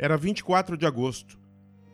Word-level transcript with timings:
Era 0.00 0.16
24 0.16 0.76
de 0.76 0.86
agosto, 0.86 1.36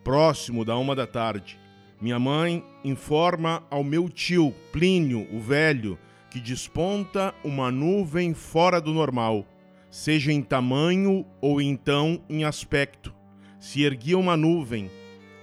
próximo 0.03 0.63
da 0.63 0.77
uma 0.77 0.95
da 0.95 1.07
tarde. 1.07 1.59
Minha 1.99 2.19
mãe 2.19 2.63
informa 2.83 3.63
ao 3.67 3.83
meu 3.83 4.07
tio, 4.07 4.53
Plínio, 4.71 5.27
o 5.35 5.39
velho, 5.39 5.97
que 6.29 6.39
desponta 6.39 7.33
uma 7.43 7.71
nuvem 7.71 8.35
fora 8.35 8.79
do 8.79 8.93
normal, 8.93 9.43
seja 9.89 10.31
em 10.31 10.43
tamanho 10.43 11.25
ou 11.41 11.59
então 11.59 12.21
em 12.29 12.43
aspecto. 12.43 13.11
Se 13.59 13.81
erguia 13.81 14.19
uma 14.19 14.37
nuvem. 14.37 14.91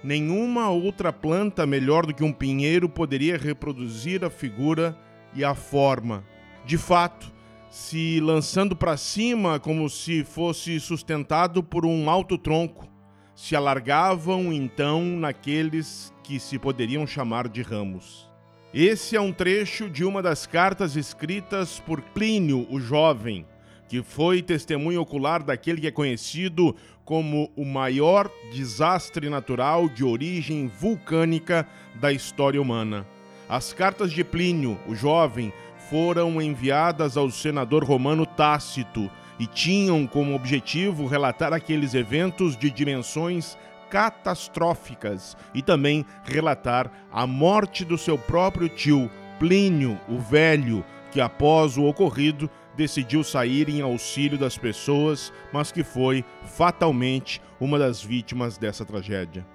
Nenhuma 0.01 0.69
outra 0.69 1.11
planta 1.11 1.65
melhor 1.65 2.05
do 2.05 2.13
que 2.13 2.23
um 2.23 2.31
pinheiro 2.31 2.87
poderia 2.87 3.37
reproduzir 3.37 4.23
a 4.23 4.29
figura 4.29 4.97
e 5.33 5.43
a 5.43 5.53
forma. 5.53 6.23
De 6.65 6.77
fato, 6.77 7.29
se 7.73 8.19
lançando 8.19 8.75
para 8.75 8.95
cima 8.95 9.59
como 9.59 9.89
se 9.89 10.23
fosse 10.23 10.79
sustentado 10.79 11.63
por 11.63 11.87
um 11.87 12.07
alto 12.07 12.37
tronco, 12.37 12.87
se 13.33 13.55
alargavam 13.55 14.53
então 14.53 15.03
naqueles 15.03 16.13
que 16.23 16.39
se 16.39 16.59
poderiam 16.59 17.07
chamar 17.07 17.47
de 17.47 17.63
ramos. 17.63 18.29
Esse 18.71 19.15
é 19.15 19.19
um 19.19 19.33
trecho 19.33 19.89
de 19.89 20.05
uma 20.05 20.21
das 20.21 20.45
cartas 20.45 20.95
escritas 20.95 21.79
por 21.79 21.99
Plínio 21.99 22.67
o 22.69 22.79
Jovem, 22.79 23.43
que 23.89 24.03
foi 24.03 24.43
testemunho 24.43 25.01
ocular 25.01 25.41
daquele 25.41 25.81
que 25.81 25.87
é 25.87 25.91
conhecido 25.91 26.75
como 27.03 27.51
o 27.55 27.65
maior 27.65 28.29
desastre 28.51 29.31
natural 29.31 29.89
de 29.89 30.03
origem 30.03 30.67
vulcânica 30.67 31.67
da 31.95 32.11
história 32.11 32.61
humana. 32.61 33.03
As 33.49 33.73
cartas 33.73 34.11
de 34.11 34.23
Plínio 34.23 34.77
o 34.87 34.93
Jovem 34.93 35.51
foram 35.93 36.41
enviadas 36.41 37.17
ao 37.17 37.29
senador 37.29 37.83
romano 37.83 38.25
Tácito 38.25 39.11
e 39.39 39.45
tinham 39.45 40.07
como 40.07 40.33
objetivo 40.33 41.05
relatar 41.05 41.53
aqueles 41.53 41.93
eventos 41.93 42.57
de 42.57 42.71
dimensões 42.71 43.55
catastróficas 43.91 45.37
e 45.53 45.61
também 45.61 46.03
relatar 46.23 46.91
a 47.11 47.27
morte 47.27 47.85
do 47.85 47.95
seu 47.95 48.17
próprio 48.17 48.67
tio, 48.67 49.07
Plínio 49.37 49.99
o 50.09 50.17
Velho, 50.17 50.83
que 51.11 51.21
após 51.21 51.77
o 51.77 51.83
ocorrido 51.83 52.49
decidiu 52.75 53.23
sair 53.23 53.69
em 53.69 53.81
auxílio 53.81 54.35
das 54.35 54.57
pessoas, 54.57 55.31
mas 55.53 55.71
que 55.71 55.83
foi 55.83 56.25
fatalmente 56.43 57.39
uma 57.59 57.77
das 57.77 58.01
vítimas 58.01 58.57
dessa 58.57 58.83
tragédia. 58.83 59.52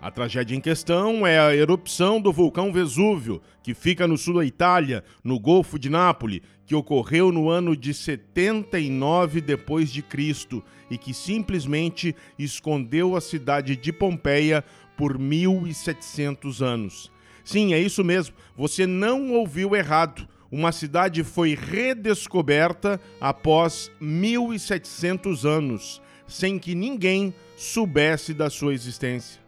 A 0.00 0.12
tragédia 0.12 0.54
em 0.54 0.60
questão 0.60 1.26
é 1.26 1.40
a 1.40 1.52
erupção 1.52 2.20
do 2.20 2.32
vulcão 2.32 2.72
Vesúvio, 2.72 3.42
que 3.64 3.74
fica 3.74 4.06
no 4.06 4.16
sul 4.16 4.34
da 4.34 4.44
Itália, 4.44 5.02
no 5.24 5.40
Golfo 5.40 5.76
de 5.76 5.90
Nápoles, 5.90 6.40
que 6.64 6.74
ocorreu 6.74 7.32
no 7.32 7.50
ano 7.50 7.76
de 7.76 7.92
79 7.92 9.40
depois 9.40 9.90
de 9.90 10.00
Cristo 10.00 10.62
e 10.88 10.96
que 10.96 11.12
simplesmente 11.12 12.14
escondeu 12.38 13.16
a 13.16 13.20
cidade 13.20 13.74
de 13.74 13.92
Pompeia 13.92 14.64
por 14.96 15.18
1700 15.18 16.62
anos. 16.62 17.10
Sim, 17.42 17.74
é 17.74 17.80
isso 17.80 18.04
mesmo. 18.04 18.36
Você 18.56 18.86
não 18.86 19.32
ouviu 19.32 19.74
errado. 19.74 20.28
Uma 20.48 20.70
cidade 20.70 21.24
foi 21.24 21.56
redescoberta 21.56 23.00
após 23.20 23.90
1700 24.00 25.44
anos, 25.44 26.00
sem 26.26 26.56
que 26.56 26.74
ninguém 26.76 27.34
soubesse 27.56 28.32
da 28.32 28.48
sua 28.48 28.72
existência. 28.72 29.47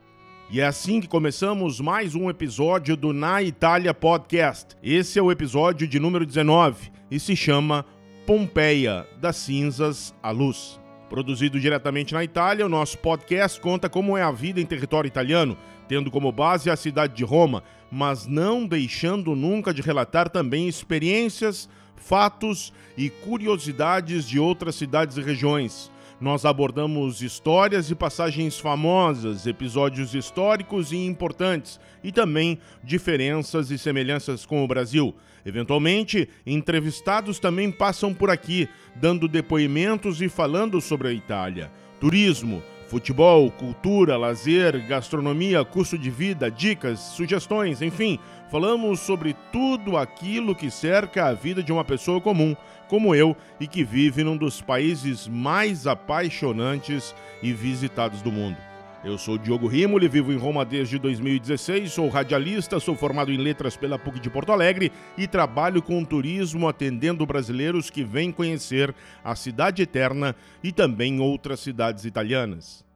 E 0.52 0.60
é 0.60 0.66
assim 0.66 1.00
que 1.00 1.06
começamos 1.06 1.78
mais 1.78 2.16
um 2.16 2.28
episódio 2.28 2.96
do 2.96 3.12
Na 3.12 3.40
Itália 3.40 3.94
Podcast. 3.94 4.76
Esse 4.82 5.16
é 5.16 5.22
o 5.22 5.30
episódio 5.30 5.86
de 5.86 6.00
número 6.00 6.26
19 6.26 6.91
e 7.08 7.20
se 7.20 7.36
chama 7.36 7.86
Pompeia, 8.26 9.06
das 9.20 9.36
cinzas 9.36 10.12
à 10.20 10.32
luz. 10.32 10.80
Produzido 11.08 11.60
diretamente 11.60 12.12
na 12.14 12.25
Itália, 12.25 12.66
o 12.66 12.69
nosso 12.69 12.98
podcast 12.98 13.60
conta 13.60 13.88
como 13.88 14.19
é 14.19 14.22
a 14.22 14.32
vida 14.32 14.60
em 14.60 14.66
território 14.66 15.06
italiano, 15.06 15.56
tendo 15.86 16.10
como 16.10 16.32
base 16.32 16.69
a 16.69 16.75
cidade 16.75 17.14
de 17.14 17.22
Roma, 17.22 17.62
mas 17.88 18.26
não 18.26 18.66
deixando 18.66 19.36
nunca 19.36 19.72
de 19.72 19.82
relatar 19.82 20.28
também 20.28 20.66
experiências, 20.66 21.69
fatos 21.94 22.72
e 22.98 23.08
curiosidades 23.08 24.28
de 24.28 24.41
outras 24.41 24.75
cidades 24.75 25.16
e 25.16 25.22
regiões 25.22 25.92
nós 26.20 26.44
abordamos 26.44 27.22
histórias 27.22 27.91
e 27.91 27.94
passagens 27.94 28.58
famosas, 28.58 29.47
episódios 29.47 30.14
históricos 30.14 30.92
e 30.92 30.97
importantes 30.98 31.81
e 32.04 32.12
também 32.12 32.58
diferenças 32.84 33.70
e 33.70 33.78
semelhanças 33.78 34.44
com 34.44 34.62
o 34.62 34.69
Brasil. 34.69 35.14
Eventualmente, 35.47 36.28
entrevistados 36.47 37.38
também 37.38 37.70
passam 37.70 38.12
por 38.12 38.28
aqui, 38.28 38.69
dando 38.94 39.26
depoimentos 39.26 40.20
e 40.20 40.28
falando 40.28 40.78
sobre 40.81 41.08
a 41.08 41.12
Itália. 41.12 41.70
Turismo, 41.98 42.62
futebol, 42.87 43.50
cultura, 43.50 44.19
lazer, 44.19 44.87
gastronomia, 44.87 45.64
custo 45.64 45.97
de 45.97 46.10
vida, 46.10 46.50
dicas, 46.50 46.98
sugestões, 46.98 47.81
enfim, 47.81 48.19
falamos 48.50 48.99
sobre 48.99 49.34
tudo 49.53 49.97
aquilo 49.97 50.56
que 50.56 50.71
cerca 50.71 51.27
a 51.27 51.33
vida 51.33 51.62
de 51.62 51.72
uma 51.72 51.84
pessoa 51.84 52.21
comum 52.21 52.56
como 52.88 53.15
eu 53.15 53.37
e 53.61 53.66
que 53.69 53.84
vive 53.84 54.25
num 54.25 54.37
dos 54.37 54.61
países 54.61 55.28
mais 55.28 55.87
apaixonantes 55.87 57.15
e 57.41 57.53
visitados 57.53 58.21
do 58.21 58.33
mundo. 58.33 58.56
Eu 59.05 59.16
sou 59.16 59.38
Diogo 59.38 59.69
Rimoli, 59.69 60.09
vivo 60.09 60.33
em 60.33 60.37
Roma 60.37 60.65
desde 60.65 60.99
2016, 60.99 61.93
sou 61.93 62.09
radialista, 62.09 62.81
sou 62.81 62.94
formado 62.94 63.33
em 63.33 63.38
letras 63.38 63.77
pela 63.77 63.99
PUC 63.99 64.19
de 64.19 64.28
Porto 64.28 64.53
Alegre 64.53 64.93
e 65.17 65.27
trabalho 65.27 65.81
com 65.81 66.05
turismo 66.05 66.69
atendendo 66.69 67.25
brasileiros 67.25 67.88
que 67.88 68.03
vêm 68.03 68.32
conhecer 68.32 68.94
a 69.25 69.34
Cidade 69.37 69.81
Eterna 69.81 70.34
e 70.62 70.71
também 70.71 71.21
outras 71.21 71.61
cidades 71.61 72.05
italianas. 72.05 72.89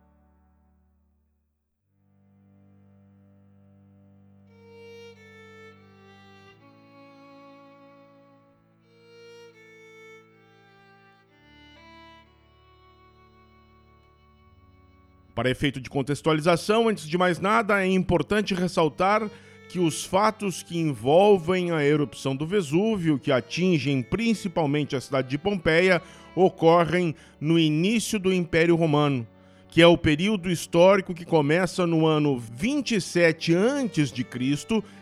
Para 15.35 15.51
efeito 15.51 15.81
de 15.81 15.91
contextualização, 15.91 16.89
antes 16.89 17.09
de 17.09 17.19
mais 17.19 17.41
nada, 17.41 17.83
é 17.83 17.89
importante 17.89 18.55
ressaltar 18.55 19.29
que 19.69 19.81
os 19.81 20.05
fatos 20.05 20.63
que 20.63 20.79
envolvem 20.79 21.73
a 21.73 21.85
erupção 21.85 22.37
do 22.37 22.47
Vesúvio, 22.47 23.19
que 23.19 23.33
atingem 23.33 24.01
principalmente 24.01 24.95
a 24.95 25.01
cidade 25.01 25.29
de 25.29 25.37
Pompeia, 25.37 26.01
ocorrem 26.37 27.17
no 27.41 27.59
início 27.59 28.21
do 28.21 28.33
Império 28.33 28.77
Romano, 28.77 29.27
que 29.69 29.83
é 29.83 29.87
o 29.89 29.99
período 29.99 30.49
histórico 30.49 31.13
que 31.13 31.25
começa 31.25 31.85
no 31.85 32.07
ano 32.07 32.39
27 32.39 33.57
a.C. 33.57 34.25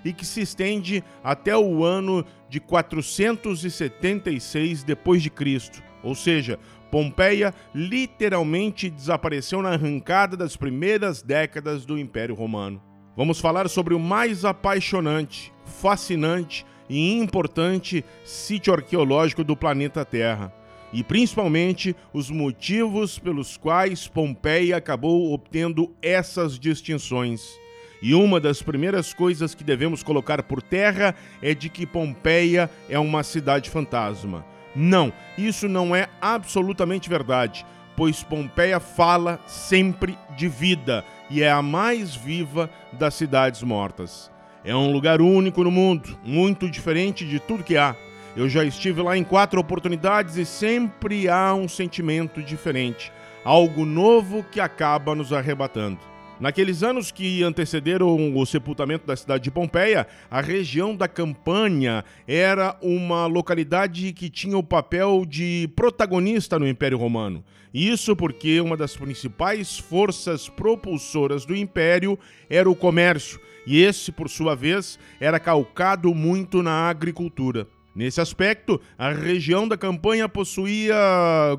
e 0.03 0.15
que 0.15 0.25
se 0.25 0.41
estende 0.41 1.05
até 1.23 1.55
o 1.55 1.85
ano 1.85 2.25
de 2.49 2.59
476 2.59 4.83
depois 4.83 5.23
de 5.23 5.29
Cristo. 5.29 5.83
Ou 6.03 6.15
seja, 6.15 6.59
Pompeia 6.93 7.55
literalmente 7.75 8.91
desapareceu 8.91 9.63
na 9.63 9.71
arrancada 9.71 10.37
das 10.37 10.59
primeiras 10.59 11.23
décadas 11.23 11.87
do 11.87 11.99
Império 11.99 12.35
Romano. 12.35 12.83
Vamos 13.17 13.41
falar 13.41 13.67
sobre 13.71 13.95
o 13.95 13.99
mais 13.99 14.45
apaixonante, 14.45 15.51
fascinante 15.65 16.67
e 16.91 17.15
importante 17.15 18.05
sítio 18.27 18.75
arqueológico 18.75 19.43
do 19.43 19.57
planeta 19.57 20.05
Terra, 20.05 20.53
e 20.93 21.03
principalmente 21.03 21.97
os 22.13 22.31
motivos 22.31 23.19
pelos 23.19 23.57
quais 23.57 24.07
Pompeia 24.07 24.77
acabou 24.77 25.33
obtendo 25.33 25.97
essas 26.03 26.59
distinções. 26.59 27.59
E 28.03 28.13
uma 28.13 28.39
das 28.39 28.61
primeiras 28.61 29.15
coisas 29.15 29.55
que 29.55 29.65
devemos 29.65 30.03
colocar 30.03 30.43
por 30.43 30.61
terra 30.61 31.15
é 31.41 31.55
de 31.55 31.71
que 31.71 31.87
Pompeia 31.87 32.69
é 32.87 32.99
uma 32.99 33.23
cidade 33.23 33.71
fantasma. 33.71 34.52
Não, 34.75 35.13
isso 35.37 35.69
não 35.69 35.95
é 35.95 36.09
absolutamente 36.21 37.09
verdade, 37.09 37.67
pois 37.97 38.23
Pompeia 38.23 38.81
fala 38.81 39.39
sempre 39.47 40.19
de 40.37 40.49
vida 40.49 41.05
e 41.29 41.43
é 41.43 41.51
a 41.51 41.63
mais 41.63 42.15
viva 42.15 42.71
das 42.93 43.15
cidades 43.15 43.63
mortas. 43.63 44.31
É 44.65 44.75
um 44.75 44.93
lugar 44.93 45.21
único 45.21 45.65
no 45.65 45.71
mundo, 45.71 46.19
muito 46.25 46.71
diferente 46.71 47.27
de 47.27 47.41
tudo 47.41 47.65
que 47.65 47.77
há. 47.77 47.97
Eu 48.35 48.49
já 48.49 48.65
estive 48.65 49.03
lá 49.03 49.17
em 49.17 49.25
quatro 49.25 49.61
oportunidades 49.61 50.37
e 50.37 50.47
sempre 50.47 51.29
há 51.29 51.53
um 51.53 51.69
sentimento 51.69 52.43
diferente, 52.43 53.13
algo 53.45 53.85
novo 53.85 54.43
que 54.51 54.61
acaba 54.61 55.15
nos 55.15 55.33
arrebatando. 55.33 56.12
Naqueles 56.43 56.83
anos 56.83 57.13
que 57.13 57.41
antecederam 57.45 58.37
o 58.37 58.45
sepultamento 58.45 59.07
da 59.07 59.15
cidade 59.15 59.45
de 59.45 59.51
Pompeia, 59.53 60.09
a 60.29 60.41
região 60.41 60.97
da 60.97 61.07
Campânia 61.07 62.05
era 62.27 62.77
uma 62.83 63.27
localidade 63.27 64.13
que 64.13 64.29
tinha 64.29 64.59
o 64.59 64.63
papel 64.65 65.25
de 65.25 65.71
protagonista 65.77 66.59
no 66.59 66.67
Império 66.67 66.99
Romano. 66.99 67.45
Isso 67.73 68.17
porque 68.17 68.61
uma 68.61 68.77
das 68.77 68.97
principais 68.97 69.79
forças 69.79 70.49
propulsoras 70.49 71.47
do 71.47 71.55
Império 71.55 72.19
era 72.51 72.69
o 72.69 72.75
comércio, 72.75 73.39
e 73.65 73.81
esse, 73.81 74.11
por 74.11 74.29
sua 74.29 74.57
vez, 74.57 74.99
era 75.21 75.39
calcado 75.39 76.13
muito 76.13 76.61
na 76.61 76.91
agricultura. 76.91 77.69
Nesse 77.95 78.23
aspecto, 78.23 78.81
a 78.97 79.13
região 79.13 79.69
da 79.69 79.77
campanha 79.77 80.27
possuía 80.27 80.97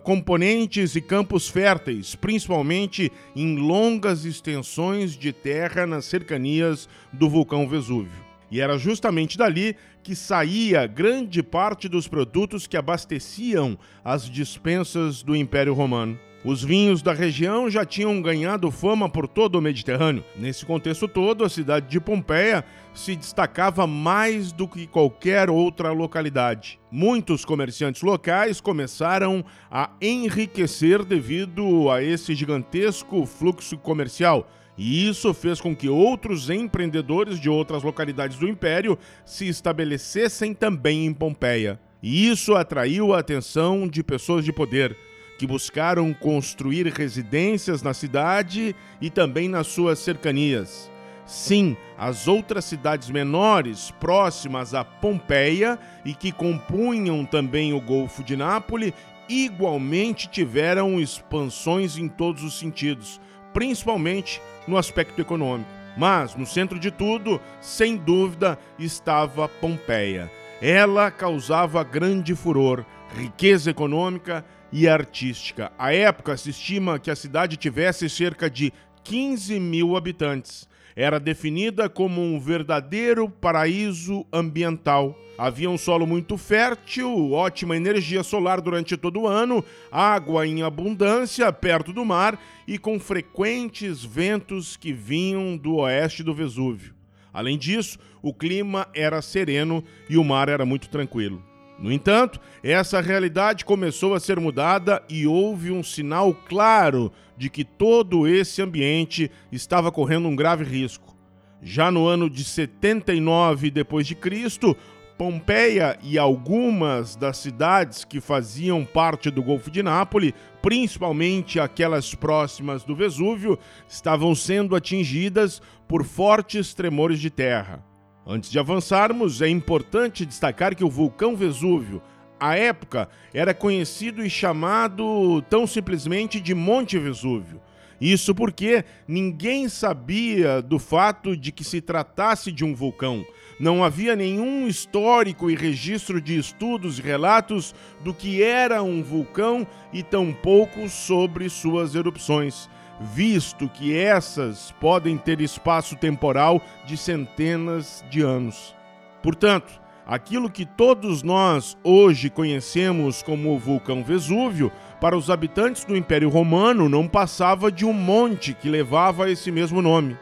componentes 0.03 0.95
e 0.95 1.01
campos 1.01 1.47
férteis, 1.47 2.15
principalmente 2.15 3.11
em 3.35 3.55
longas 3.57 4.25
extensões 4.25 5.15
de 5.15 5.31
terra 5.31 5.85
nas 5.85 6.05
cercanias 6.05 6.89
do 7.11 7.29
vulcão 7.29 7.69
Vesúvio. 7.69 8.23
E 8.49 8.59
era 8.59 8.79
justamente 8.79 9.37
dali 9.37 9.75
que 10.01 10.15
saía 10.15 10.87
grande 10.87 11.43
parte 11.43 11.87
dos 11.87 12.07
produtos 12.07 12.65
que 12.65 12.77
abasteciam 12.77 13.77
as 14.03 14.27
dispensas 14.29 15.21
do 15.21 15.35
Império 15.35 15.73
Romano. 15.73 16.19
Os 16.45 16.61
vinhos 16.61 17.01
da 17.01 17.13
região 17.13 17.69
já 17.69 17.85
tinham 17.85 18.21
ganhado 18.21 18.69
fama 18.69 19.07
por 19.07 19.29
todo 19.29 19.55
o 19.55 19.61
Mediterrâneo. 19.61 20.25
Nesse 20.35 20.65
contexto 20.65 21.07
todo, 21.07 21.45
a 21.45 21.49
cidade 21.49 21.87
de 21.87 22.01
Pompeia 22.01 22.65
se 22.93 23.15
destacava 23.15 23.87
mais 23.87 24.51
do 24.51 24.67
que 24.67 24.85
qualquer 24.85 25.49
outra 25.49 25.93
localidade. 25.93 26.81
Muitos 26.91 27.45
comerciantes 27.45 28.01
locais 28.01 28.59
começaram 28.59 29.43
a 29.71 29.91
enriquecer 30.01 31.05
devido 31.05 31.89
a 31.89 32.03
esse 32.03 32.35
gigantesco 32.35 33.25
fluxo 33.25 33.77
comercial. 33.77 34.45
E 34.77 35.07
isso 35.07 35.33
fez 35.33 35.61
com 35.61 35.73
que 35.73 35.87
outros 35.87 36.49
empreendedores 36.49 37.39
de 37.39 37.49
outras 37.49 37.83
localidades 37.83 38.37
do 38.37 38.49
império 38.49 38.99
se 39.25 39.47
estabelecessem 39.47 40.53
também 40.53 41.05
em 41.05 41.13
Pompeia. 41.13 41.79
E 42.01 42.27
isso 42.27 42.53
atraiu 42.53 43.13
a 43.13 43.19
atenção 43.19 43.87
de 43.87 44.03
pessoas 44.03 44.43
de 44.43 44.51
poder 44.51 44.97
que 45.37 45.47
buscaram 45.47 46.13
construir 46.13 46.87
residências 46.87 47.81
na 47.81 47.93
cidade 47.93 48.75
e 49.01 49.09
também 49.09 49.47
nas 49.49 49.67
suas 49.67 49.99
cercanias. 49.99 50.91
Sim, 51.25 51.77
as 51.97 52.27
outras 52.27 52.65
cidades 52.65 53.09
menores 53.09 53.91
próximas 53.91 54.73
a 54.73 54.83
Pompeia 54.83 55.79
e 56.03 56.13
que 56.13 56.31
compunham 56.31 57.25
também 57.25 57.73
o 57.73 57.79
Golfo 57.79 58.23
de 58.23 58.35
Nápoles 58.35 58.93
igualmente 59.29 60.27
tiveram 60.27 60.99
expansões 60.99 61.97
em 61.97 62.09
todos 62.09 62.43
os 62.43 62.59
sentidos, 62.59 63.21
principalmente 63.53 64.41
no 64.67 64.77
aspecto 64.77 65.21
econômico. 65.21 65.69
Mas, 65.95 66.35
no 66.35 66.45
centro 66.45 66.79
de 66.79 66.91
tudo, 66.91 67.39
sem 67.61 67.95
dúvida, 67.95 68.57
estava 68.77 69.47
Pompeia. 69.47 70.29
Ela 70.61 71.11
causava 71.11 71.83
grande 71.83 72.35
furor, 72.35 72.83
riqueza 73.15 73.69
econômica 73.69 74.43
e 74.73 74.89
artística. 74.89 75.71
À 75.77 75.93
época, 75.93 76.35
se 76.35 76.49
estima 76.49 76.97
que 76.97 77.11
a 77.11 77.15
cidade 77.15 77.55
tivesse 77.55 78.09
cerca 78.09 78.49
de 78.49 78.73
15 79.03 79.59
mil 79.59 79.95
habitantes. 79.95 80.67
Era 80.95 81.19
definida 81.19 81.87
como 81.87 82.21
um 82.21 82.39
verdadeiro 82.39 83.29
paraíso 83.29 84.25
ambiental. 84.33 85.17
Havia 85.37 85.69
um 85.69 85.77
solo 85.77 86.05
muito 86.05 86.37
fértil, 86.37 87.31
ótima 87.31 87.75
energia 87.75 88.23
solar 88.23 88.61
durante 88.61 88.97
todo 88.97 89.21
o 89.21 89.27
ano, 89.27 89.63
água 89.91 90.45
em 90.45 90.61
abundância 90.61 91.51
perto 91.51 91.91
do 91.91 92.05
mar 92.05 92.39
e 92.67 92.77
com 92.77 92.99
frequentes 92.99 94.03
ventos 94.03 94.77
que 94.77 94.93
vinham 94.93 95.57
do 95.57 95.77
oeste 95.77 96.23
do 96.23 96.33
Vesúvio. 96.33 96.93
Além 97.31 97.57
disso, 97.57 97.97
o 98.21 98.31
clima 98.31 98.87
era 98.93 99.21
sereno 99.21 99.83
e 100.07 100.17
o 100.17 100.23
mar 100.23 100.49
era 100.49 100.65
muito 100.65 100.87
tranquilo. 100.89 101.52
No 101.79 101.91
entanto, 101.91 102.39
essa 102.61 103.01
realidade 103.01 103.65
começou 103.65 104.13
a 104.13 104.19
ser 104.19 104.39
mudada 104.39 105.03
e 105.09 105.27
houve 105.27 105.71
um 105.71 105.83
sinal 105.83 106.33
claro 106.33 107.11
de 107.37 107.49
que 107.49 107.63
todo 107.63 108.27
esse 108.27 108.61
ambiente 108.61 109.29
estava 109.51 109.91
correndo 109.91 110.27
um 110.27 110.35
grave 110.35 110.63
risco. 110.63 111.17
Já 111.61 111.89
no 111.89 112.07
ano 112.07 112.29
de 112.29 112.43
79 112.43 113.71
depois 113.71 114.05
de 114.05 114.15
Cristo, 114.15 114.75
Pompeia 115.17 115.97
e 116.01 116.17
algumas 116.17 117.15
das 117.15 117.37
cidades 117.37 118.03
que 118.03 118.19
faziam 118.19 118.83
parte 118.83 119.29
do 119.29 119.43
Golfo 119.43 119.69
de 119.69 119.83
Nápoles, 119.83 120.33
principalmente 120.61 121.59
aquelas 121.59 122.15
próximas 122.15 122.83
do 122.83 122.95
Vesúvio, 122.95 123.57
estavam 123.87 124.33
sendo 124.33 124.75
atingidas 124.75 125.61
por 125.87 126.03
fortes 126.03 126.73
tremores 126.73 127.19
de 127.19 127.29
terra. 127.29 127.83
Antes 128.25 128.49
de 128.49 128.57
avançarmos, 128.57 129.41
é 129.41 129.49
importante 129.49 130.25
destacar 130.25 130.75
que 130.75 130.83
o 130.83 130.89
vulcão 130.89 131.35
Vesúvio, 131.35 132.01
à 132.39 132.55
época, 132.57 133.09
era 133.33 133.53
conhecido 133.53 134.25
e 134.25 134.29
chamado 134.29 135.41
tão 135.49 135.67
simplesmente 135.67 136.39
de 136.39 136.55
Monte 136.55 136.97
Vesúvio. 136.97 137.61
Isso 137.99 138.33
porque 138.33 138.85
ninguém 139.07 139.67
sabia 139.67 140.61
do 140.61 140.79
fato 140.79 141.35
de 141.35 141.51
que 141.51 141.63
se 141.63 141.81
tratasse 141.81 142.51
de 142.51 142.63
um 142.63 142.73
vulcão. 142.73 143.25
Não 143.59 143.83
havia 143.83 144.15
nenhum 144.15 144.67
histórico 144.67 145.49
e 145.49 145.55
registro 145.55 146.19
de 146.19 146.37
estudos 146.37 146.99
e 146.99 147.01
relatos 147.01 147.75
do 148.03 148.13
que 148.13 148.41
era 148.41 148.81
um 148.81 149.03
vulcão 149.03 149.67
e 149.91 150.01
tampouco 150.01 150.89
sobre 150.89 151.49
suas 151.49 151.93
erupções 151.93 152.69
visto 153.03 153.67
que 153.67 153.95
essas 153.95 154.71
podem 154.79 155.17
ter 155.17 155.41
espaço 155.41 155.95
temporal 155.95 156.61
de 156.85 156.95
centenas 156.95 158.03
de 158.09 158.21
anos. 158.21 158.75
Portanto, 159.21 159.81
aquilo 160.05 160.49
que 160.49 160.65
todos 160.65 161.21
nós 161.21 161.77
hoje 161.83 162.29
conhecemos 162.29 163.21
como 163.21 163.53
o 163.53 163.59
vulcão 163.59 164.03
Vesúvio, 164.03 164.71
para 164.99 165.17
os 165.17 165.29
habitantes 165.29 165.83
do 165.83 165.97
Império 165.97 166.29
Romano 166.29 166.87
não 166.87 167.07
passava 167.07 167.71
de 167.71 167.85
um 167.85 167.93
monte 167.93 168.53
que 168.53 168.69
levava 168.69 169.29
esse 169.29 169.51
mesmo 169.51 169.81
nome. 169.81 170.17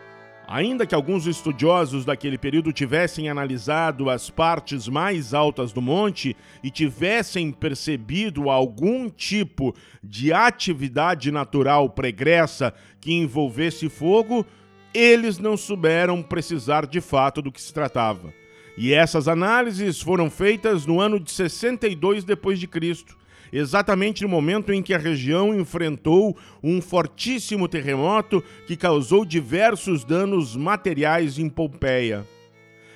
Ainda 0.53 0.85
que 0.85 0.93
alguns 0.93 1.27
estudiosos 1.27 2.03
daquele 2.03 2.37
período 2.37 2.73
tivessem 2.73 3.29
analisado 3.29 4.09
as 4.09 4.29
partes 4.29 4.85
mais 4.85 5.33
altas 5.33 5.71
do 5.71 5.81
monte 5.81 6.35
e 6.61 6.69
tivessem 6.69 7.53
percebido 7.53 8.49
algum 8.49 9.09
tipo 9.09 9.73
de 10.03 10.33
atividade 10.33 11.31
natural 11.31 11.89
pregressa 11.89 12.73
que 12.99 13.13
envolvesse 13.13 13.87
fogo, 13.87 14.45
eles 14.93 15.39
não 15.39 15.55
souberam 15.55 16.21
precisar 16.21 16.85
de 16.85 16.99
fato 16.99 17.41
do 17.41 17.49
que 17.49 17.61
se 17.61 17.73
tratava. 17.73 18.33
E 18.77 18.93
essas 18.93 19.29
análises 19.29 20.01
foram 20.01 20.29
feitas 20.29 20.85
no 20.85 20.99
ano 20.99 21.17
de 21.17 21.31
62 21.31 22.25
depois 22.25 22.59
de 22.59 22.67
Cristo, 22.67 23.17
exatamente 23.51 24.23
no 24.23 24.29
momento 24.29 24.71
em 24.71 24.81
que 24.81 24.93
a 24.93 24.97
região 24.97 25.53
enfrentou 25.53 26.37
um 26.63 26.81
fortíssimo 26.81 27.67
terremoto 27.67 28.43
que 28.65 28.77
causou 28.77 29.25
diversos 29.25 30.03
danos 30.03 30.55
materiais 30.55 31.37
em 31.37 31.49
Pompeia. 31.49 32.25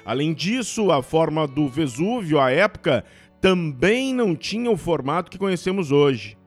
Além 0.05 0.33
disso, 0.33 0.91
a 0.91 1.01
forma 1.01 1.47
do 1.47 1.67
Vesúvio 1.67 2.39
à 2.39 2.51
época 2.51 3.03
também 3.41 4.13
não 4.13 4.35
tinha 4.35 4.71
o 4.71 4.77
formato 4.77 5.29
que 5.29 5.37
conhecemos 5.37 5.91
hoje. 5.91 6.37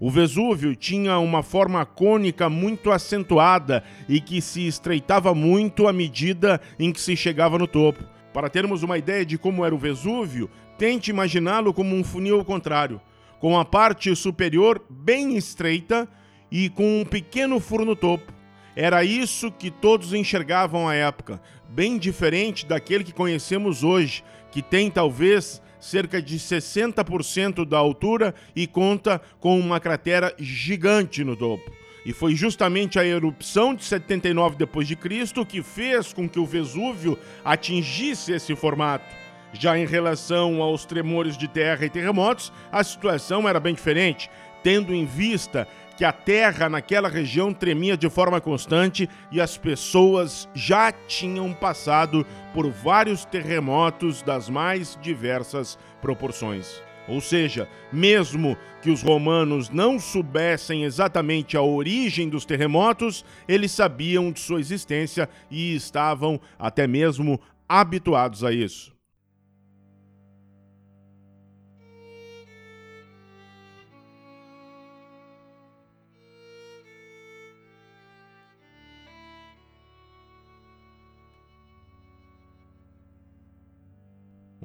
O 0.00 0.10
Vesúvio 0.10 0.74
tinha 0.74 1.18
uma 1.18 1.42
forma 1.42 1.84
cônica 1.84 2.48
muito 2.48 2.90
acentuada 2.90 3.84
e 4.08 4.18
que 4.18 4.40
se 4.40 4.66
estreitava 4.66 5.34
muito 5.34 5.86
à 5.86 5.92
medida 5.92 6.58
em 6.78 6.90
que 6.90 7.00
se 7.00 7.14
chegava 7.14 7.58
no 7.58 7.66
topo. 7.66 8.02
Para 8.32 8.48
termos 8.48 8.82
uma 8.82 8.96
ideia 8.96 9.26
de 9.26 9.36
como 9.36 9.64
era 9.64 9.74
o 9.74 9.78
Vesúvio, 9.78 10.48
tente 10.78 11.10
imaginá-lo 11.10 11.74
como 11.74 11.94
um 11.94 12.02
funil 12.02 12.38
ao 12.38 12.44
contrário 12.44 13.00
com 13.40 13.58
a 13.58 13.64
parte 13.64 14.14
superior 14.14 14.84
bem 14.88 15.36
estreita 15.36 16.06
e 16.50 16.68
com 16.68 17.00
um 17.00 17.04
pequeno 17.04 17.58
furo 17.58 17.84
no 17.84 17.96
topo. 17.96 18.32
Era 18.76 19.02
isso 19.02 19.50
que 19.50 19.70
todos 19.70 20.14
enxergavam 20.14 20.86
à 20.86 20.94
época, 20.94 21.42
bem 21.68 21.98
diferente 21.98 22.64
daquele 22.64 23.02
que 23.02 23.12
conhecemos 23.12 23.82
hoje, 23.82 24.22
que 24.52 24.62
tem 24.62 24.90
talvez 24.90 25.60
cerca 25.80 26.20
de 26.20 26.38
60% 26.38 27.64
da 27.64 27.78
altura 27.78 28.34
e 28.54 28.66
conta 28.66 29.20
com 29.40 29.58
uma 29.58 29.80
cratera 29.80 30.34
gigante 30.38 31.24
no 31.24 31.34
topo. 31.34 31.72
E 32.04 32.12
foi 32.12 32.34
justamente 32.34 32.98
a 32.98 33.04
erupção 33.04 33.74
de 33.74 33.84
79 33.84 34.56
depois 34.56 34.86
de 34.86 34.96
Cristo 34.96 35.44
que 35.44 35.62
fez 35.62 36.12
com 36.12 36.28
que 36.28 36.38
o 36.38 36.46
Vesúvio 36.46 37.18
atingisse 37.44 38.32
esse 38.32 38.54
formato. 38.54 39.19
Já 39.52 39.76
em 39.78 39.86
relação 39.86 40.62
aos 40.62 40.84
tremores 40.84 41.36
de 41.36 41.48
terra 41.48 41.84
e 41.84 41.90
terremotos, 41.90 42.52
a 42.70 42.84
situação 42.84 43.48
era 43.48 43.58
bem 43.58 43.74
diferente, 43.74 44.30
tendo 44.62 44.94
em 44.94 45.04
vista 45.04 45.66
que 45.96 46.04
a 46.04 46.12
terra 46.12 46.68
naquela 46.68 47.08
região 47.08 47.52
tremia 47.52 47.94
de 47.94 48.08
forma 48.08 48.40
constante 48.40 49.08
e 49.30 49.38
as 49.40 49.58
pessoas 49.58 50.48
já 50.54 50.90
tinham 50.90 51.52
passado 51.52 52.26
por 52.54 52.70
vários 52.70 53.24
terremotos 53.26 54.22
das 54.22 54.48
mais 54.48 54.98
diversas 55.02 55.78
proporções. 56.00 56.82
Ou 57.06 57.20
seja, 57.20 57.68
mesmo 57.92 58.56
que 58.80 58.88
os 58.88 59.02
romanos 59.02 59.68
não 59.68 59.98
soubessem 59.98 60.84
exatamente 60.84 61.56
a 61.56 61.62
origem 61.62 62.28
dos 62.28 62.44
terremotos, 62.44 63.24
eles 63.48 63.72
sabiam 63.72 64.30
de 64.32 64.40
sua 64.40 64.60
existência 64.60 65.28
e 65.50 65.74
estavam 65.74 66.40
até 66.58 66.86
mesmo 66.86 67.38
habituados 67.68 68.42
a 68.42 68.52
isso. 68.52 68.99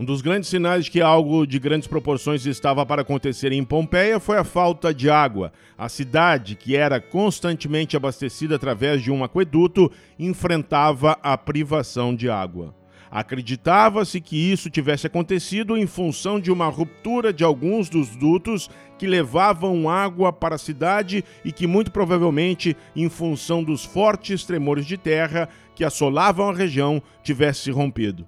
Um 0.06 0.14
dos 0.14 0.22
grandes 0.22 0.50
sinais 0.50 0.86
de 0.86 0.92
que 0.92 1.02
algo 1.02 1.48
de 1.48 1.58
grandes 1.58 1.88
proporções 1.88 2.46
estava 2.46 2.86
para 2.86 3.02
acontecer 3.02 3.52
em 3.52 3.64
Pompeia 3.64 4.20
foi 4.20 4.38
a 4.38 4.44
falta 4.44 4.94
de 4.94 5.10
água. 5.10 5.52
A 5.76 5.90
cidade, 5.90 6.56
que 6.56 6.76
era 6.76 7.02
constantemente 7.02 7.98
abastecida 7.98 8.56
através 8.56 9.02
de 9.02 9.10
um 9.10 9.24
aqueduto, 9.24 9.92
enfrentava 10.20 11.18
a 11.24 11.36
privação 11.36 12.16
de 12.16 12.30
água. 12.30 12.76
Acreditava-se 13.10 14.22
que 14.22 14.38
isso 14.38 14.70
tivesse 14.70 15.08
acontecido 15.08 15.76
em 15.76 15.88
função 15.88 16.40
de 16.40 16.52
uma 16.52 16.68
ruptura 16.68 17.34
de 17.34 17.44
alguns 17.44 17.90
dos 17.90 18.16
dutos 18.16 18.70
que 19.00 19.08
levavam 19.08 19.90
água 19.90 20.32
para 20.32 20.54
a 20.54 20.60
cidade 20.60 21.26
e 21.44 21.52
que, 21.52 21.66
muito 21.66 21.92
provavelmente, 21.92 22.78
em 22.96 23.10
função 23.10 23.64
dos 23.64 23.84
fortes 23.84 24.46
tremores 24.46 24.86
de 24.86 24.98
terra 24.98 25.50
que 25.74 25.84
assolavam 25.84 26.48
a 26.48 26.54
região, 26.54 27.02
tivesse 27.24 27.72
rompido. 27.72 28.28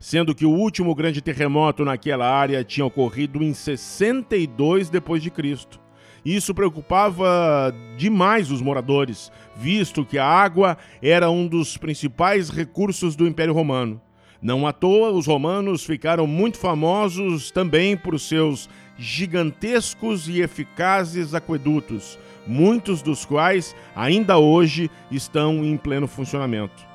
Sendo 0.00 0.34
que 0.34 0.46
o 0.46 0.50
último 0.50 0.94
grande 0.94 1.20
terremoto 1.20 1.84
naquela 1.84 2.30
área 2.30 2.62
tinha 2.62 2.86
ocorrido 2.86 3.42
em 3.42 3.52
62 3.52 4.88
depois 4.90 5.22
de 5.22 5.30
Cristo. 5.30 5.80
Isso 6.24 6.54
preocupava 6.54 7.74
demais 7.96 8.50
os 8.50 8.60
moradores, 8.60 9.32
visto 9.56 10.04
que 10.04 10.18
a 10.18 10.26
água 10.26 10.76
era 11.02 11.30
um 11.30 11.46
dos 11.46 11.76
principais 11.76 12.48
recursos 12.48 13.16
do 13.16 13.26
Império 13.26 13.54
Romano. 13.54 14.00
Não 14.40 14.66
à 14.66 14.72
toa, 14.72 15.10
os 15.10 15.26
romanos 15.26 15.84
ficaram 15.84 16.26
muito 16.26 16.58
famosos 16.58 17.50
também 17.50 17.96
por 17.96 18.18
seus 18.20 18.68
gigantescos 18.96 20.28
e 20.28 20.40
eficazes 20.40 21.34
aquedutos, 21.34 22.18
muitos 22.46 23.02
dos 23.02 23.24
quais 23.24 23.74
ainda 23.96 24.38
hoje 24.38 24.90
estão 25.10 25.64
em 25.64 25.76
pleno 25.76 26.06
funcionamento. 26.06 26.86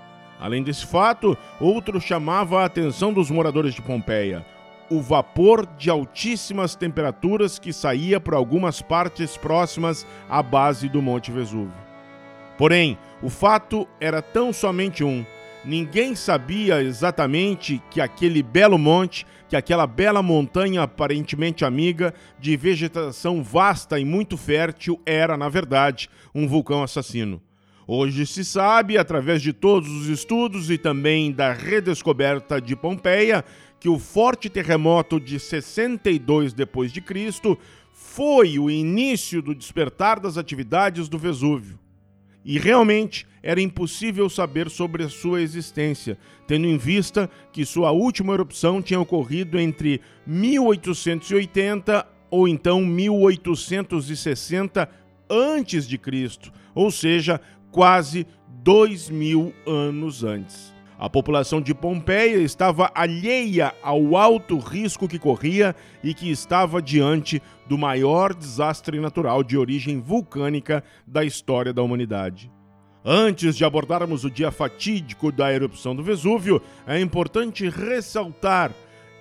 Além 0.43 0.61
desse 0.61 0.85
fato, 0.85 1.37
outro 1.57 2.01
chamava 2.01 2.61
a 2.61 2.65
atenção 2.65 3.13
dos 3.13 3.31
moradores 3.31 3.73
de 3.73 3.81
Pompeia: 3.81 4.45
o 4.89 5.01
vapor 5.01 5.65
de 5.77 5.89
altíssimas 5.89 6.75
temperaturas 6.75 7.57
que 7.57 7.71
saía 7.71 8.19
por 8.19 8.33
algumas 8.33 8.81
partes 8.81 9.37
próximas 9.37 10.05
à 10.29 10.43
base 10.43 10.89
do 10.89 11.01
Monte 11.01 11.31
Vesúvio. 11.31 11.71
Porém, 12.57 12.97
o 13.21 13.29
fato 13.29 13.87
era 14.01 14.21
tão 14.21 14.51
somente 14.51 15.01
um 15.01 15.25
Ninguém 15.65 16.13
sabia 16.13 16.83
exatamente 16.83 17.81
que 17.89 18.01
aquele 18.01 18.43
belo 18.43 18.77
monte, 18.77 19.25
que 19.47 19.55
aquela 19.55 19.87
bela 19.87 20.21
montanha 20.21 20.83
aparentemente 20.83 21.63
amiga, 21.63 22.13
de 22.37 22.57
vegetação 22.57 23.41
vasta 23.41 23.97
e 23.97 24.03
muito 24.03 24.35
fértil, 24.35 24.99
era, 25.05 25.37
na 25.37 25.47
verdade, 25.47 26.09
um 26.35 26.49
vulcão 26.49 26.83
assassino. 26.83 27.41
Hoje 27.85 28.25
se 28.25 28.45
sabe, 28.45 28.97
através 28.97 29.41
de 29.41 29.51
todos 29.51 29.89
os 29.89 30.07
estudos 30.07 30.71
e 30.71 30.77
também 30.77 31.31
da 31.31 31.51
redescoberta 31.51 32.61
de 32.61 32.75
Pompeia, 32.75 33.43
que 33.79 33.89
o 33.89 33.99
forte 33.99 34.49
terremoto 34.49 35.19
de 35.19 35.37
62 35.37 36.53
depois 36.53 36.93
de 36.93 37.01
Cristo 37.01 37.59
foi 37.91 38.57
o 38.57 38.71
início 38.71 39.41
do 39.41 39.53
despertar 39.53 40.19
das 40.19 40.37
atividades 40.37 41.09
do 41.09 41.17
Vesúvio. 41.17 41.77
E 42.45 42.57
realmente 42.57 43.27
era 43.41 43.61
impossível 43.61 44.29
saber 44.29 44.69
sobre 44.69 45.03
a 45.03 45.09
sua 45.09 45.41
existência, 45.41 46.17
tendo 46.47 46.67
em 46.67 46.77
vista 46.77 47.29
que 47.51 47.65
sua 47.65 47.91
última 47.91 48.33
erupção 48.33 48.81
tinha 48.81 48.99
ocorrido 48.99 49.59
entre 49.59 49.99
1880 50.25 52.07
ou 52.29 52.47
então 52.47 52.85
1860 52.85 54.89
antes 55.29 55.87
de 55.87 55.97
Cristo, 55.97 56.51
ou 56.75 56.91
seja, 56.91 57.39
quase 57.73 58.25
dois 58.47 59.09
mil 59.09 59.53
anos 59.67 60.23
antes. 60.23 60.71
A 60.97 61.09
população 61.09 61.59
de 61.59 61.73
Pompeia 61.73 62.37
estava 62.37 62.89
alheia 62.95 63.73
ao 63.83 64.15
alto 64.15 64.57
risco 64.57 65.07
que 65.07 65.19
corria 65.19 65.75
e 66.01 66.13
que 66.13 66.31
estava 66.31 66.81
diante 66.81 67.41
do 67.67 67.77
maior 67.77 68.33
desastre 68.33 69.01
natural 69.01 69.43
de 69.43 69.57
origem 69.57 69.99
vulcânica 69.99 70.81
da 71.05 71.25
história 71.25 71.73
da 71.73 71.81
humanidade. 71.81 72.49
Antes 73.03 73.57
de 73.57 73.65
abordarmos 73.65 74.23
o 74.23 74.29
dia 74.29 74.49
fatídico 74.49 75.29
da 75.29 75.51
erupção 75.51 75.93
do 75.93 76.03
Vesúvio, 76.03 76.61
é 76.87 77.01
importante 77.01 77.67
ressaltar 77.67 78.71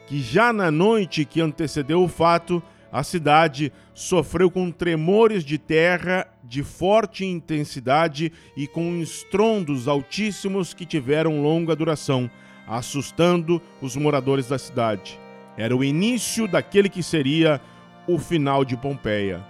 que 0.07 0.21
já 0.21 0.53
na 0.53 0.71
noite 0.71 1.25
que 1.25 1.41
antecedeu 1.41 2.05
o 2.05 2.09
fato, 2.09 2.63
a 2.93 3.03
cidade 3.03 3.73
sofreu 3.95 4.51
com 4.51 4.71
tremores 4.71 5.43
de 5.43 5.59
terra 5.59 6.29
de 6.43 6.63
forte 6.63 7.25
intensidade 7.25 8.33
e 8.57 8.67
com 8.67 8.97
estrondos 8.97 9.87
altíssimos 9.87 10.75
que 10.75 10.85
tiveram 10.85 11.43
longa 11.43 11.77
duração, 11.77 12.31
assustando 12.67 13.61
os 13.81 13.97
moradores 13.97 14.49
da 14.49 14.59
cidade. 14.59 15.19
Era 15.57 15.77
o 15.77 15.85
início 15.85 16.49
daquele 16.49 16.89
que 16.89 17.03
seria 17.03 17.61
o 18.07 18.19
final 18.19 18.65
de 18.65 18.77
Pompeia. 18.77 19.45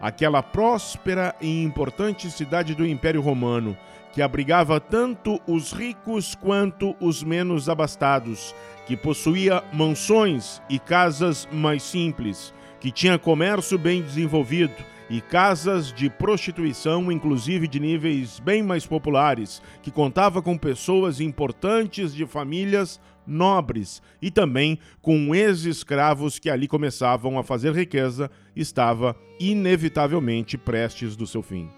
Aquela 0.00 0.42
próspera 0.42 1.34
e 1.40 1.62
importante 1.62 2.30
cidade 2.30 2.74
do 2.74 2.86
Império 2.86 3.20
Romano, 3.20 3.76
que 4.12 4.22
abrigava 4.22 4.78
tanto 4.80 5.40
os 5.46 5.72
ricos 5.72 6.34
quanto 6.34 6.94
os 7.00 7.22
menos 7.22 7.68
abastados, 7.68 8.54
que 8.86 8.96
possuía 8.96 9.62
mansões 9.72 10.60
e 10.68 10.78
casas 10.78 11.48
mais 11.50 11.82
simples, 11.82 12.52
que 12.80 12.90
tinha 12.90 13.18
comércio 13.18 13.78
bem 13.78 14.02
desenvolvido 14.02 14.74
e 15.08 15.20
casas 15.20 15.92
de 15.92 16.08
prostituição, 16.08 17.12
inclusive 17.12 17.68
de 17.68 17.78
níveis 17.78 18.40
bem 18.40 18.62
mais 18.62 18.86
populares, 18.86 19.60
que 19.82 19.90
contava 19.90 20.40
com 20.40 20.56
pessoas 20.56 21.20
importantes 21.20 22.14
de 22.14 22.26
famílias 22.26 23.00
nobres 23.26 24.02
e 24.20 24.30
também 24.30 24.78
com 25.00 25.34
ex-escravos 25.34 26.38
que 26.38 26.50
ali 26.50 26.68
começavam 26.68 27.38
a 27.38 27.42
fazer 27.42 27.74
riqueza, 27.74 28.30
estava 28.54 29.16
inevitavelmente 29.40 30.56
prestes 30.56 31.16
do 31.16 31.26
seu 31.26 31.42
fim. 31.42 31.68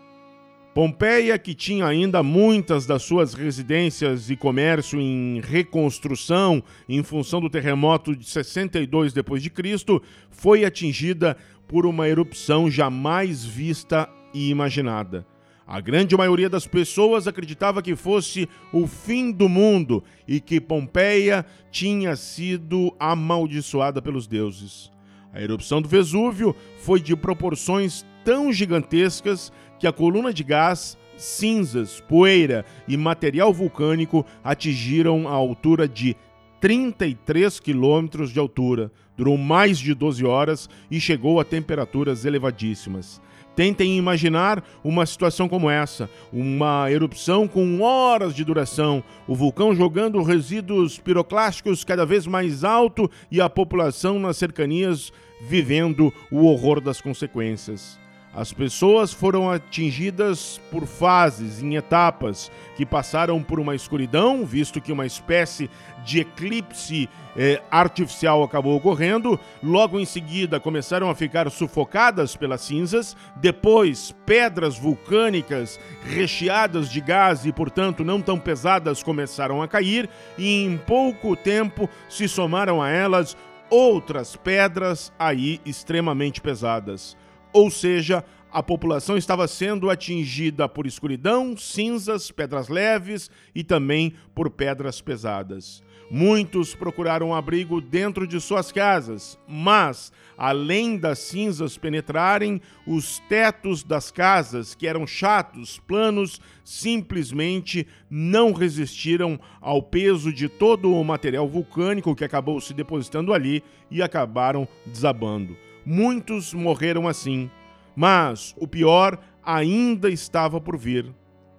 Pompeia, 0.76 1.38
que 1.38 1.54
tinha 1.54 1.86
ainda 1.86 2.22
muitas 2.22 2.84
das 2.84 3.02
suas 3.02 3.32
residências 3.32 4.28
e 4.28 4.36
comércio 4.36 5.00
em 5.00 5.40
reconstrução 5.40 6.62
em 6.86 7.02
função 7.02 7.40
do 7.40 7.48
terremoto 7.48 8.14
de 8.14 8.28
62 8.28 9.14
depois 9.14 9.42
de 9.42 9.48
Cristo, 9.48 10.02
foi 10.28 10.66
atingida 10.66 11.34
por 11.68 11.86
uma 11.86 12.08
erupção 12.08 12.70
jamais 12.70 13.44
vista 13.44 14.08
e 14.32 14.50
imaginada. 14.50 15.26
A 15.66 15.80
grande 15.80 16.16
maioria 16.16 16.48
das 16.48 16.64
pessoas 16.64 17.26
acreditava 17.26 17.82
que 17.82 17.96
fosse 17.96 18.48
o 18.72 18.86
fim 18.86 19.32
do 19.32 19.48
mundo 19.48 20.02
e 20.26 20.40
que 20.40 20.60
Pompeia 20.60 21.44
tinha 21.72 22.14
sido 22.14 22.94
amaldiçoada 23.00 24.00
pelos 24.00 24.28
deuses. 24.28 24.92
A 25.32 25.42
erupção 25.42 25.82
do 25.82 25.88
Vesúvio 25.88 26.54
foi 26.78 27.00
de 27.00 27.16
proporções 27.16 28.06
tão 28.24 28.52
gigantescas 28.52 29.52
que 29.78 29.88
a 29.88 29.92
coluna 29.92 30.32
de 30.32 30.44
gás, 30.44 30.96
cinzas, 31.16 32.00
poeira 32.00 32.64
e 32.86 32.96
material 32.96 33.52
vulcânico 33.52 34.24
atingiram 34.44 35.26
a 35.26 35.32
altura 35.32 35.88
de 35.88 36.16
33 36.60 37.60
quilômetros 37.60 38.30
de 38.30 38.38
altura, 38.38 38.90
durou 39.16 39.36
mais 39.36 39.78
de 39.78 39.94
12 39.94 40.24
horas 40.24 40.68
e 40.90 41.00
chegou 41.00 41.40
a 41.40 41.44
temperaturas 41.44 42.24
elevadíssimas. 42.24 43.20
Tentem 43.56 43.96
imaginar 43.96 44.62
uma 44.84 45.06
situação 45.06 45.48
como 45.48 45.70
essa: 45.70 46.10
uma 46.30 46.90
erupção 46.90 47.48
com 47.48 47.80
horas 47.80 48.34
de 48.34 48.44
duração, 48.44 49.02
o 49.26 49.34
vulcão 49.34 49.74
jogando 49.74 50.22
resíduos 50.22 50.98
piroclásticos 50.98 51.82
cada 51.82 52.04
vez 52.04 52.26
mais 52.26 52.62
alto 52.62 53.10
e 53.30 53.40
a 53.40 53.48
população 53.48 54.18
nas 54.18 54.36
cercanias 54.36 55.10
vivendo 55.40 56.12
o 56.30 56.44
horror 56.44 56.80
das 56.80 57.00
consequências. 57.00 57.98
As 58.36 58.52
pessoas 58.52 59.14
foram 59.14 59.50
atingidas 59.50 60.60
por 60.70 60.86
fases, 60.86 61.62
em 61.62 61.74
etapas, 61.74 62.52
que 62.76 62.84
passaram 62.84 63.42
por 63.42 63.58
uma 63.58 63.74
escuridão, 63.74 64.44
visto 64.44 64.78
que 64.78 64.92
uma 64.92 65.06
espécie 65.06 65.70
de 66.04 66.20
eclipse 66.20 67.08
eh, 67.34 67.62
artificial 67.70 68.42
acabou 68.42 68.76
ocorrendo. 68.76 69.40
Logo 69.62 69.98
em 69.98 70.04
seguida, 70.04 70.60
começaram 70.60 71.08
a 71.08 71.14
ficar 71.14 71.50
sufocadas 71.50 72.36
pelas 72.36 72.60
cinzas. 72.60 73.16
Depois, 73.36 74.14
pedras 74.26 74.78
vulcânicas 74.78 75.80
recheadas 76.04 76.90
de 76.90 77.00
gás 77.00 77.46
e, 77.46 77.52
portanto, 77.54 78.04
não 78.04 78.20
tão 78.20 78.38
pesadas 78.38 79.02
começaram 79.02 79.62
a 79.62 79.68
cair. 79.68 80.10
E 80.36 80.62
em 80.62 80.76
pouco 80.76 81.34
tempo 81.34 81.88
se 82.06 82.28
somaram 82.28 82.82
a 82.82 82.90
elas 82.90 83.34
outras 83.70 84.36
pedras 84.36 85.10
aí 85.18 85.58
extremamente 85.64 86.38
pesadas 86.42 87.16
ou 87.56 87.70
seja, 87.70 88.22
a 88.52 88.62
população 88.62 89.16
estava 89.16 89.48
sendo 89.48 89.88
atingida 89.88 90.68
por 90.68 90.86
escuridão, 90.86 91.56
cinzas, 91.56 92.30
pedras 92.30 92.68
leves 92.68 93.30
e 93.54 93.64
também 93.64 94.12
por 94.34 94.50
pedras 94.50 95.00
pesadas. 95.00 95.82
Muitos 96.10 96.74
procuraram 96.74 97.34
abrigo 97.34 97.80
dentro 97.80 98.26
de 98.26 98.38
suas 98.42 98.70
casas, 98.70 99.38
mas, 99.48 100.12
além 100.36 100.98
das 100.98 101.18
cinzas 101.18 101.78
penetrarem, 101.78 102.60
os 102.86 103.20
tetos 103.20 103.82
das 103.82 104.10
casas, 104.10 104.74
que 104.74 104.86
eram 104.86 105.06
chatos, 105.06 105.78
planos, 105.78 106.42
simplesmente 106.62 107.86
não 108.10 108.52
resistiram 108.52 109.40
ao 109.62 109.82
peso 109.82 110.30
de 110.30 110.46
todo 110.46 110.92
o 110.92 111.02
material 111.02 111.48
vulcânico 111.48 112.14
que 112.14 112.24
acabou 112.24 112.60
se 112.60 112.74
depositando 112.74 113.32
ali 113.32 113.64
e 113.90 114.02
acabaram 114.02 114.68
desabando. 114.84 115.65
Muitos 115.86 116.52
morreram 116.52 117.06
assim, 117.06 117.48
mas 117.94 118.52
o 118.58 118.66
pior 118.66 119.18
ainda 119.42 120.10
estava 120.10 120.60
por 120.60 120.76
vir 120.76 121.14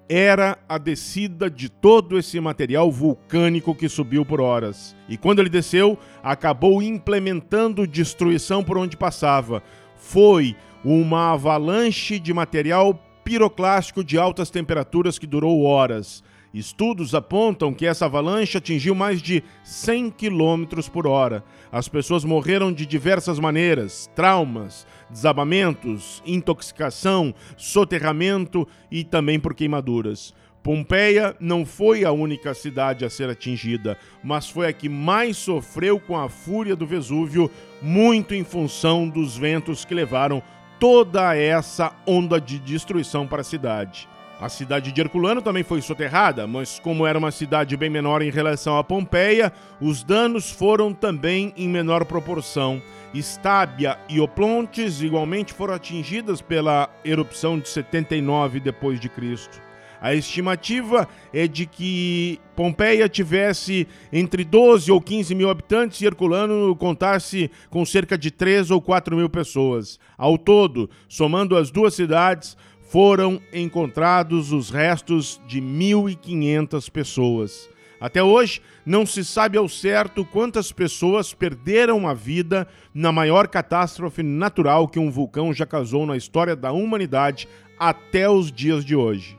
era 0.09 0.57
a 0.69 0.77
descida 0.77 1.49
de 1.49 1.69
todo 1.69 2.17
esse 2.17 2.39
material 2.39 2.89
vulcânico 2.91 3.75
que 3.75 3.89
subiu 3.89 4.25
por 4.25 4.39
horas. 4.39 4.95
E 5.09 5.17
quando 5.17 5.39
ele 5.39 5.49
desceu, 5.49 5.97
acabou 6.23 6.81
implementando 6.81 7.85
destruição 7.85 8.63
por 8.63 8.77
onde 8.77 8.95
passava. 8.95 9.61
Foi 9.95 10.55
uma 10.83 11.33
avalanche 11.33 12.19
de 12.19 12.33
material 12.33 12.97
piroclástico 13.23 14.03
de 14.03 14.17
altas 14.17 14.49
temperaturas 14.49 15.19
que 15.19 15.27
durou 15.27 15.63
horas. 15.63 16.23
Estudos 16.53 17.13
apontam 17.13 17.73
que 17.73 17.85
essa 17.85 18.05
avalanche 18.05 18.57
atingiu 18.57 18.95
mais 18.95 19.21
de 19.21 19.43
100 19.63 20.11
km 20.11 20.65
por 20.91 21.05
hora. 21.05 21.43
As 21.71 21.87
pessoas 21.87 22.23
morreram 22.23 22.71
de 22.71 22.85
diversas 22.85 23.37
maneiras: 23.37 24.09
traumas, 24.15 24.87
desabamentos, 25.09 26.23
intoxicação, 26.25 27.33
soterramento 27.57 28.67
e 28.89 29.03
também 29.03 29.39
por 29.39 29.53
queimaduras. 29.53 30.33
Pompeia 30.63 31.33
não 31.39 31.65
foi 31.65 32.03
a 32.03 32.11
única 32.11 32.53
cidade 32.53 33.05
a 33.05 33.09
ser 33.09 33.29
atingida, 33.29 33.97
mas 34.21 34.49
foi 34.49 34.67
a 34.67 34.73
que 34.73 34.89
mais 34.89 35.37
sofreu 35.37 35.97
com 35.97 36.17
a 36.17 36.27
fúria 36.27 36.75
do 36.75 36.85
Vesúvio, 36.85 37.49
muito 37.81 38.33
em 38.33 38.43
função 38.43 39.07
dos 39.07 39.37
ventos 39.37 39.85
que 39.85 39.93
levaram 39.93 40.43
toda 40.79 41.35
essa 41.35 41.95
onda 42.05 42.39
de 42.39 42.59
destruição 42.59 43.25
para 43.25 43.41
a 43.41 43.45
cidade. 43.45 44.09
A 44.39 44.49
cidade 44.49 44.91
de 44.91 45.01
Herculano 45.01 45.41
também 45.41 45.63
foi 45.63 45.81
soterrada, 45.81 46.45
mas 46.45 46.77
como 46.77 47.07
era 47.07 47.17
uma 47.17 47.31
cidade 47.31 47.75
bem 47.75 47.89
menor 47.89 48.21
em 48.21 48.29
relação 48.29 48.77
a 48.77 48.83
Pompeia, 48.83 49.51
os 49.81 50.03
danos 50.03 50.51
foram 50.51 50.93
também 50.93 51.51
em 51.57 51.67
menor 51.67 52.05
proporção. 52.05 52.79
Estábia 53.15 53.97
e 54.07 54.19
Oplontes 54.19 55.01
igualmente 55.01 55.53
foram 55.53 55.73
atingidas 55.73 56.39
pela 56.39 56.87
erupção 57.03 57.57
de 57.57 57.67
79 57.67 58.59
depois 58.59 58.99
de 58.99 59.09
Cristo. 59.09 59.59
A 59.99 60.13
estimativa 60.13 61.07
é 61.33 61.47
de 61.47 61.65
que 61.65 62.39
Pompeia 62.55 63.09
tivesse 63.09 63.87
entre 64.13 64.43
12 64.43 64.91
ou 64.91 65.01
15 65.01 65.33
mil 65.33 65.49
habitantes 65.49 65.99
e 65.99 66.05
Herculano 66.05 66.75
contasse 66.75 67.49
com 67.69 67.83
cerca 67.83 68.15
de 68.15 68.29
3 68.29 68.69
ou 68.69 68.79
4 68.79 69.15
mil 69.15 69.29
pessoas. 69.29 69.99
Ao 70.15 70.37
todo, 70.37 70.87
somando 71.09 71.57
as 71.57 71.71
duas 71.71 71.95
cidades, 71.95 72.55
foram 72.87 73.41
encontrados 73.53 74.51
os 74.51 74.69
restos 74.69 75.41
de 75.47 75.61
1.500 75.61 76.89
pessoas. 76.89 77.69
Até 77.99 78.21
hoje, 78.21 78.61
não 78.85 79.05
se 79.05 79.25
sabe 79.25 79.57
ao 79.57 79.67
certo 79.67 80.23
quantas 80.23 80.71
pessoas 80.71 81.33
perderam 81.33 82.07
a 82.07 82.13
vida 82.13 82.67
na 82.93 83.11
maior 83.11 83.47
catástrofe 83.47 84.21
natural 84.21 84.87
que 84.87 84.99
um 84.99 85.09
vulcão 85.09 85.51
já 85.53 85.65
causou 85.65 86.05
na 86.05 86.15
história 86.15 86.55
da 86.55 86.71
humanidade 86.71 87.47
até 87.79 88.29
os 88.29 88.51
dias 88.51 88.85
de 88.85 88.95
hoje. 88.95 89.36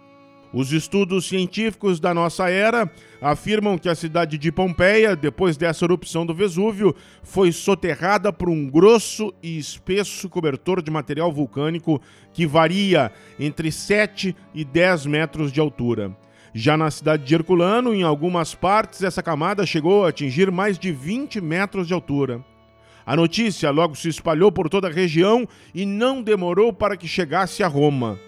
Os 0.52 0.72
estudos 0.72 1.26
científicos 1.26 2.00
da 2.00 2.14
nossa 2.14 2.48
era 2.48 2.90
afirmam 3.20 3.76
que 3.76 3.88
a 3.88 3.94
cidade 3.94 4.38
de 4.38 4.50
Pompeia, 4.50 5.14
depois 5.14 5.58
dessa 5.58 5.84
erupção 5.84 6.24
do 6.24 6.34
Vesúvio, 6.34 6.94
foi 7.22 7.52
soterrada 7.52 8.32
por 8.32 8.48
um 8.48 8.66
grosso 8.66 9.32
e 9.42 9.58
espesso 9.58 10.26
cobertor 10.28 10.80
de 10.80 10.90
material 10.90 11.30
vulcânico 11.30 12.00
que 12.32 12.46
varia 12.46 13.12
entre 13.38 13.70
7 13.70 14.34
e 14.54 14.64
10 14.64 15.04
metros 15.06 15.52
de 15.52 15.60
altura. 15.60 16.16
Já 16.54 16.78
na 16.78 16.90
cidade 16.90 17.24
de 17.24 17.34
Herculano, 17.34 17.92
em 17.92 18.02
algumas 18.02 18.54
partes, 18.54 19.02
essa 19.02 19.22
camada 19.22 19.66
chegou 19.66 20.06
a 20.06 20.08
atingir 20.08 20.50
mais 20.50 20.78
de 20.78 20.90
20 20.90 21.42
metros 21.42 21.86
de 21.86 21.92
altura. 21.92 22.42
A 23.04 23.14
notícia 23.14 23.70
logo 23.70 23.94
se 23.94 24.08
espalhou 24.08 24.50
por 24.50 24.70
toda 24.70 24.88
a 24.88 24.92
região 24.92 25.46
e 25.74 25.84
não 25.84 26.22
demorou 26.22 26.72
para 26.72 26.96
que 26.96 27.06
chegasse 27.06 27.62
a 27.62 27.68
Roma. 27.68 28.18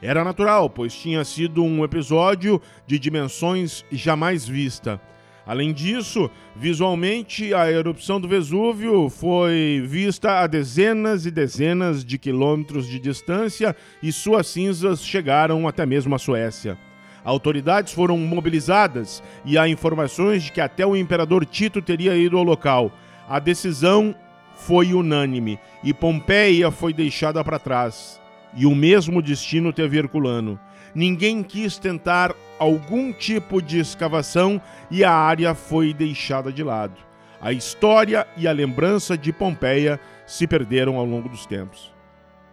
Era 0.00 0.22
natural, 0.22 0.68
pois 0.68 0.94
tinha 0.94 1.24
sido 1.24 1.64
um 1.64 1.82
episódio 1.82 2.60
de 2.86 2.98
dimensões 2.98 3.84
jamais 3.90 4.46
vista. 4.46 5.00
Além 5.46 5.72
disso, 5.72 6.28
visualmente, 6.54 7.54
a 7.54 7.70
erupção 7.70 8.20
do 8.20 8.28
Vesúvio 8.28 9.08
foi 9.08 9.82
vista 9.86 10.40
a 10.40 10.46
dezenas 10.46 11.24
e 11.24 11.30
dezenas 11.30 12.04
de 12.04 12.18
quilômetros 12.18 12.86
de 12.86 12.98
distância 12.98 13.74
e 14.02 14.12
suas 14.12 14.48
cinzas 14.48 15.02
chegaram 15.02 15.66
até 15.66 15.86
mesmo 15.86 16.14
a 16.14 16.18
Suécia. 16.18 16.76
Autoridades 17.24 17.92
foram 17.92 18.18
mobilizadas 18.18 19.22
e 19.44 19.56
há 19.56 19.68
informações 19.68 20.42
de 20.42 20.52
que 20.52 20.60
até 20.60 20.84
o 20.84 20.96
imperador 20.96 21.46
Tito 21.46 21.80
teria 21.80 22.16
ido 22.16 22.36
ao 22.36 22.44
local. 22.44 22.92
A 23.28 23.38
decisão 23.38 24.14
foi 24.56 24.92
unânime 24.92 25.58
e 25.82 25.94
Pompeia 25.94 26.70
foi 26.70 26.92
deixada 26.92 27.42
para 27.42 27.58
trás 27.58 28.20
e 28.56 28.66
o 28.66 28.74
mesmo 28.74 29.20
destino 29.20 29.72
teve 29.72 29.98
Herculano. 29.98 30.58
Ninguém 30.94 31.42
quis 31.42 31.78
tentar 31.78 32.34
algum 32.58 33.12
tipo 33.12 33.60
de 33.60 33.78
escavação 33.78 34.60
e 34.90 35.04
a 35.04 35.12
área 35.12 35.54
foi 35.54 35.92
deixada 35.92 36.50
de 36.50 36.62
lado. 36.62 36.96
A 37.40 37.52
história 37.52 38.26
e 38.36 38.48
a 38.48 38.52
lembrança 38.52 39.16
de 39.16 39.32
Pompeia 39.32 40.00
se 40.26 40.46
perderam 40.46 40.96
ao 40.96 41.04
longo 41.04 41.28
dos 41.28 41.44
tempos. 41.44 41.94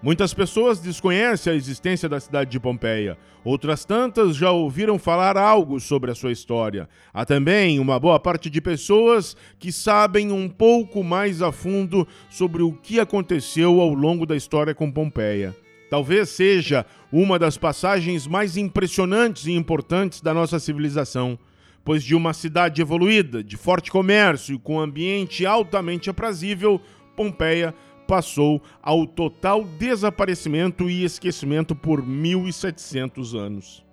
Muitas 0.04 0.34
pessoas 0.34 0.82
desconhecem 0.82 1.54
a 1.54 1.56
existência 1.56 2.10
da 2.10 2.20
cidade 2.20 2.52
de 2.52 2.60
Pompeia. 2.60 3.18
Outras 3.42 3.86
tantas 3.86 4.36
já 4.36 4.52
ouviram 4.52 5.00
falar 5.00 5.38
algo 5.38 5.80
sobre 5.80 6.12
a 6.12 6.16
sua 6.16 6.34
história. 6.34 6.90
Há 7.14 7.24
também 7.24 7.80
uma 7.80 7.98
boa 7.98 8.20
parte 8.20 8.50
de 8.50 8.60
pessoas 8.60 9.38
que 9.58 9.72
sabem 9.72 10.30
um 10.30 10.50
pouco 10.50 11.02
mais 11.06 11.42
a 11.42 11.54
fundo 11.54 12.06
sobre 12.30 12.62
o 12.62 12.74
que 12.74 13.00
aconteceu 13.00 13.80
ao 13.80 13.94
longo 13.94 14.26
da 14.26 14.36
história 14.36 14.76
com 14.76 14.92
Pompeia. 14.92 15.56
Talvez 15.94 16.30
seja 16.30 16.88
uma 17.12 17.38
das 17.38 17.56
passagens 17.56 18.26
mais 18.26 18.58
impressionantes 18.58 19.46
e 19.46 19.52
importantes 19.52 20.22
da 20.22 20.34
nossa 20.34 20.58
civilização, 20.58 21.38
pois 21.86 22.04
de 22.04 22.16
uma 22.16 22.34
cidade 22.34 22.82
evoluída, 22.82 23.44
de 23.44 23.56
forte 23.56 23.92
comércio 23.92 24.56
e 24.56 24.58
com 24.58 24.80
ambiente 24.80 25.46
altamente 25.46 26.10
aprazível, 26.10 26.82
Pompeia 27.16 27.76
passou 28.08 28.60
ao 28.82 29.06
total 29.06 29.64
desaparecimento 29.64 30.90
e 30.90 31.04
esquecimento 31.04 31.76
por 31.76 32.04
1700 32.04 33.36
anos. 33.36 33.86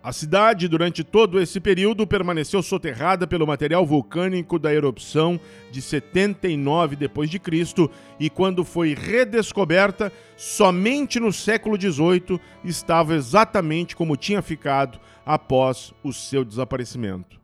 A 0.00 0.12
cidade, 0.12 0.68
durante 0.68 1.02
todo 1.02 1.40
esse 1.40 1.58
período, 1.58 2.06
permaneceu 2.06 2.62
soterrada 2.62 3.26
pelo 3.26 3.46
material 3.46 3.84
vulcânico 3.84 4.56
da 4.56 4.72
erupção 4.72 5.40
de 5.72 5.82
79 5.82 6.94
d.C. 6.94 7.90
e, 8.20 8.30
quando 8.30 8.64
foi 8.64 8.94
redescoberta, 8.94 10.12
somente 10.36 11.18
no 11.18 11.32
século 11.32 11.76
XVIII 11.78 12.40
estava 12.64 13.16
exatamente 13.16 13.96
como 13.96 14.16
tinha 14.16 14.40
ficado 14.40 15.00
após 15.26 15.92
o 16.04 16.12
seu 16.12 16.44
desaparecimento. 16.44 17.37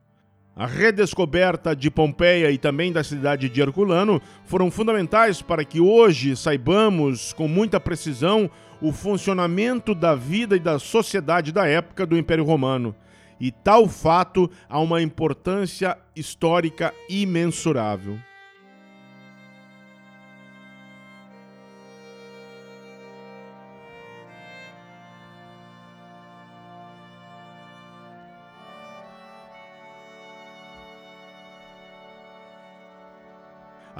A 0.56 0.66
redescoberta 0.66 1.74
de 1.74 1.90
Pompeia 1.90 2.48
e 2.48 2.56
também 2.56 2.92
da 2.92 3.02
cidade 3.02 3.48
de 3.48 3.60
Herculano 3.60 4.22
foram 4.44 4.70
fundamentais 4.70 5.42
para 5.42 5.64
que 5.64 5.80
hoje 5.80 6.36
saibamos 6.36 7.32
com 7.32 7.48
muita 7.48 7.80
precisão 7.80 8.48
o 8.80 8.92
funcionamento 8.92 9.96
da 9.96 10.14
vida 10.14 10.54
e 10.54 10.60
da 10.60 10.78
sociedade 10.78 11.50
da 11.50 11.66
época 11.66 12.06
do 12.06 12.16
Império 12.16 12.44
Romano. 12.44 12.94
E 13.40 13.50
tal 13.50 13.88
fato 13.88 14.48
há 14.68 14.78
uma 14.78 15.02
importância 15.02 15.98
histórica 16.14 16.94
imensurável. 17.08 18.16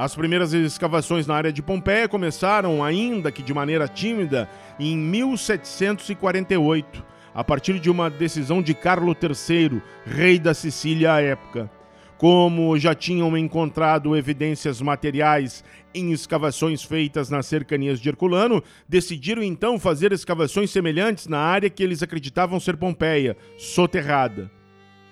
As 0.05 0.15
primeiras 0.15 0.53
escavações 0.53 1.27
na 1.27 1.35
área 1.35 1.51
de 1.51 1.63
Pompeia 1.63 2.07
começaram, 2.07 2.85
ainda 2.85 3.33
que 3.33 3.43
de 3.43 3.55
maneira 3.55 3.89
tímida, 3.89 4.47
em 4.79 4.95
1748, 4.99 7.03
a 7.35 7.43
partir 7.43 7.81
de 7.81 7.89
uma 7.89 8.11
decisão 8.11 8.61
de 8.61 8.75
Carlo 8.75 9.17
III, 9.19 9.81
rei 10.05 10.39
da 10.39 10.53
Sicília 10.53 11.15
à 11.15 11.23
época. 11.23 11.71
como 12.19 12.79
já 12.79 12.95
tinham 12.95 13.35
encontrado 13.35 14.15
evidências 14.15 14.83
materiais 14.83 15.65
em 15.95 16.13
escavações 16.13 16.83
feitas 16.83 17.31
nas 17.31 17.47
cercanias 17.47 17.99
de 17.99 18.11
Herculano, 18.11 18.63
decidiram 18.87 19.43
então 19.43 19.79
fazer 19.79 20.13
escavações 20.13 20.71
semelhantes 20.71 21.27
na 21.27 21.39
área 21.39 21.71
que 21.71 21.83
eles 21.83 22.03
acreditavam 22.03 22.61
ser 22.61 22.77
Pompeia, 22.77 23.39
soterrada. 23.57 24.51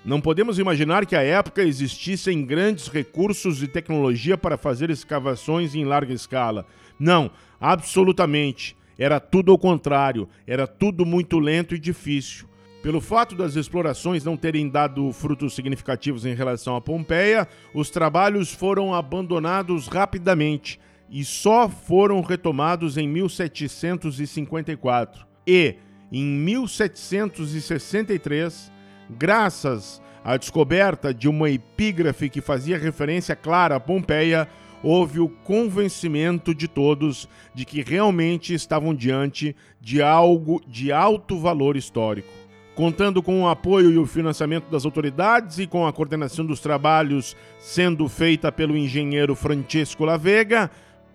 Não 0.04 0.20
podemos 0.20 0.58
imaginar 0.58 1.06
que 1.06 1.14
à 1.14 1.22
época 1.22 1.62
existissem 1.62 2.44
grandes 2.44 2.88
recursos 2.88 3.62
e 3.62 3.68
tecnologia 3.68 4.36
para 4.36 4.58
fazer 4.58 4.90
escavações 4.90 5.76
em 5.76 5.84
larga 5.84 6.12
escala. 6.12 6.66
Não, 6.98 7.30
absolutamente. 7.60 8.76
Era 8.98 9.20
tudo 9.20 9.52
ao 9.52 9.58
contrário, 9.58 10.28
era 10.44 10.66
tudo 10.66 11.06
muito 11.06 11.38
lento 11.38 11.72
e 11.74 11.78
difícil. 11.78 12.48
Pelo 12.82 13.00
fato 13.00 13.36
das 13.36 13.54
explorações 13.54 14.24
não 14.24 14.36
terem 14.36 14.68
dado 14.68 15.12
frutos 15.12 15.54
significativos 15.54 16.26
em 16.26 16.34
relação 16.34 16.74
a 16.74 16.80
Pompeia, 16.80 17.46
os 17.72 17.88
trabalhos 17.88 18.52
foram 18.52 18.92
abandonados 18.92 19.86
rapidamente 19.86 20.80
e 21.08 21.24
só 21.24 21.68
foram 21.68 22.20
retomados 22.22 22.96
em 22.96 23.06
1754. 23.06 25.24
E, 25.46 25.76
em 26.10 26.24
1763, 26.24 28.71
graças 29.10 30.00
à 30.24 30.36
descoberta 30.36 31.12
de 31.12 31.28
uma 31.28 31.50
epígrafe 31.50 32.28
que 32.28 32.40
fazia 32.40 32.78
referência 32.78 33.34
clara 33.34 33.76
a 33.76 33.80
Pompeia, 33.80 34.48
houve 34.82 35.20
o 35.20 35.28
convencimento 35.28 36.54
de 36.54 36.68
todos 36.68 37.28
de 37.54 37.64
que 37.64 37.82
realmente 37.82 38.54
estavam 38.54 38.94
diante 38.94 39.54
de 39.80 40.02
algo 40.02 40.60
de 40.66 40.92
alto 40.92 41.38
valor 41.38 41.76
histórico 41.76 42.42
contando 42.74 43.22
com 43.22 43.42
o 43.42 43.48
apoio 43.48 43.90
e 43.90 43.98
o 43.98 44.06
financiamento 44.06 44.70
das 44.70 44.84
autoridades 44.84 45.58
e 45.58 45.66
com 45.66 45.86
a 45.86 45.92
coordenação 45.92 46.44
dos 46.44 46.60
trabalhos 46.60 47.36
sendo 47.58 48.08
feita 48.08 48.50
pelo 48.50 48.76
engenheiro 48.76 49.34
Francesco 49.34 50.04
Lavega, 50.04 50.70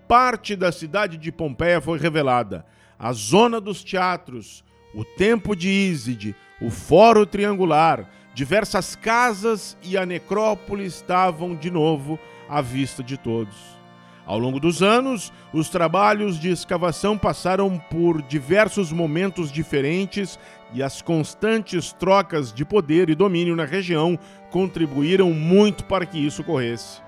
parte 0.06 0.54
da 0.54 0.70
cidade 0.70 1.16
de 1.16 1.32
Pompeia 1.32 1.80
foi 1.80 1.98
revelada. 1.98 2.64
A 2.98 3.12
zona 3.12 3.60
dos 3.60 3.82
teatros, 3.82 4.64
o 4.94 5.04
Tempo 5.04 5.54
de 5.54 5.68
Íside, 5.68 6.34
o 6.60 6.70
Fórum 6.70 7.24
Triangular, 7.24 8.08
diversas 8.34 8.96
casas 8.96 9.76
e 9.82 9.96
a 9.96 10.04
necrópole 10.04 10.84
estavam 10.84 11.54
de 11.54 11.70
novo 11.70 12.18
à 12.48 12.60
vista 12.60 13.02
de 13.02 13.16
todos. 13.16 13.78
Ao 14.26 14.38
longo 14.38 14.60
dos 14.60 14.82
anos, 14.82 15.32
os 15.54 15.70
trabalhos 15.70 16.38
de 16.38 16.50
escavação 16.50 17.16
passaram 17.16 17.78
por 17.78 18.20
diversos 18.20 18.92
momentos 18.92 19.50
diferentes 19.50 20.38
e 20.74 20.82
as 20.82 21.00
constantes 21.00 21.92
trocas 21.94 22.52
de 22.52 22.62
poder 22.62 23.08
e 23.08 23.14
domínio 23.14 23.56
na 23.56 23.64
região 23.64 24.18
contribuíram 24.50 25.32
muito 25.32 25.84
para 25.84 26.04
que 26.04 26.18
isso 26.18 26.42
ocorresse. 26.42 27.00